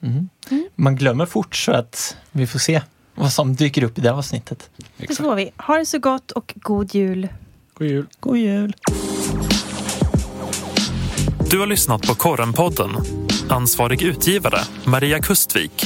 Mm. 0.04 0.30
Man 0.76 0.96
glömmer 0.96 1.26
fort 1.26 1.56
så 1.56 1.72
att 1.72 2.18
vi 2.32 2.48
får 2.48 2.60
se 2.60 2.82
vad 3.16 3.32
som 3.34 3.56
dyker 3.56 3.84
upp 3.84 3.98
i 3.98 4.02
det 4.02 4.12
avsnittet. 4.12 4.70
Det 4.98 5.16
får 5.16 5.36
vi. 5.36 5.52
Ha 5.58 5.78
det 5.78 5.86
så 5.86 6.00
gott 6.00 6.32
och 6.32 6.54
god 6.56 6.96
jul. 6.96 7.28
God 7.74 7.88
jul. 7.88 8.06
God 8.20 8.38
jul! 8.38 8.74
Du 11.52 11.60
har 11.60 11.68
lyssnat 11.68 12.08
på 12.08 12.16
Korrenpodden. 12.16 12.90
Ansvarig 13.50 14.02
utgivare 14.02 14.60
Maria 14.86 15.20
Kustvik 15.20 15.86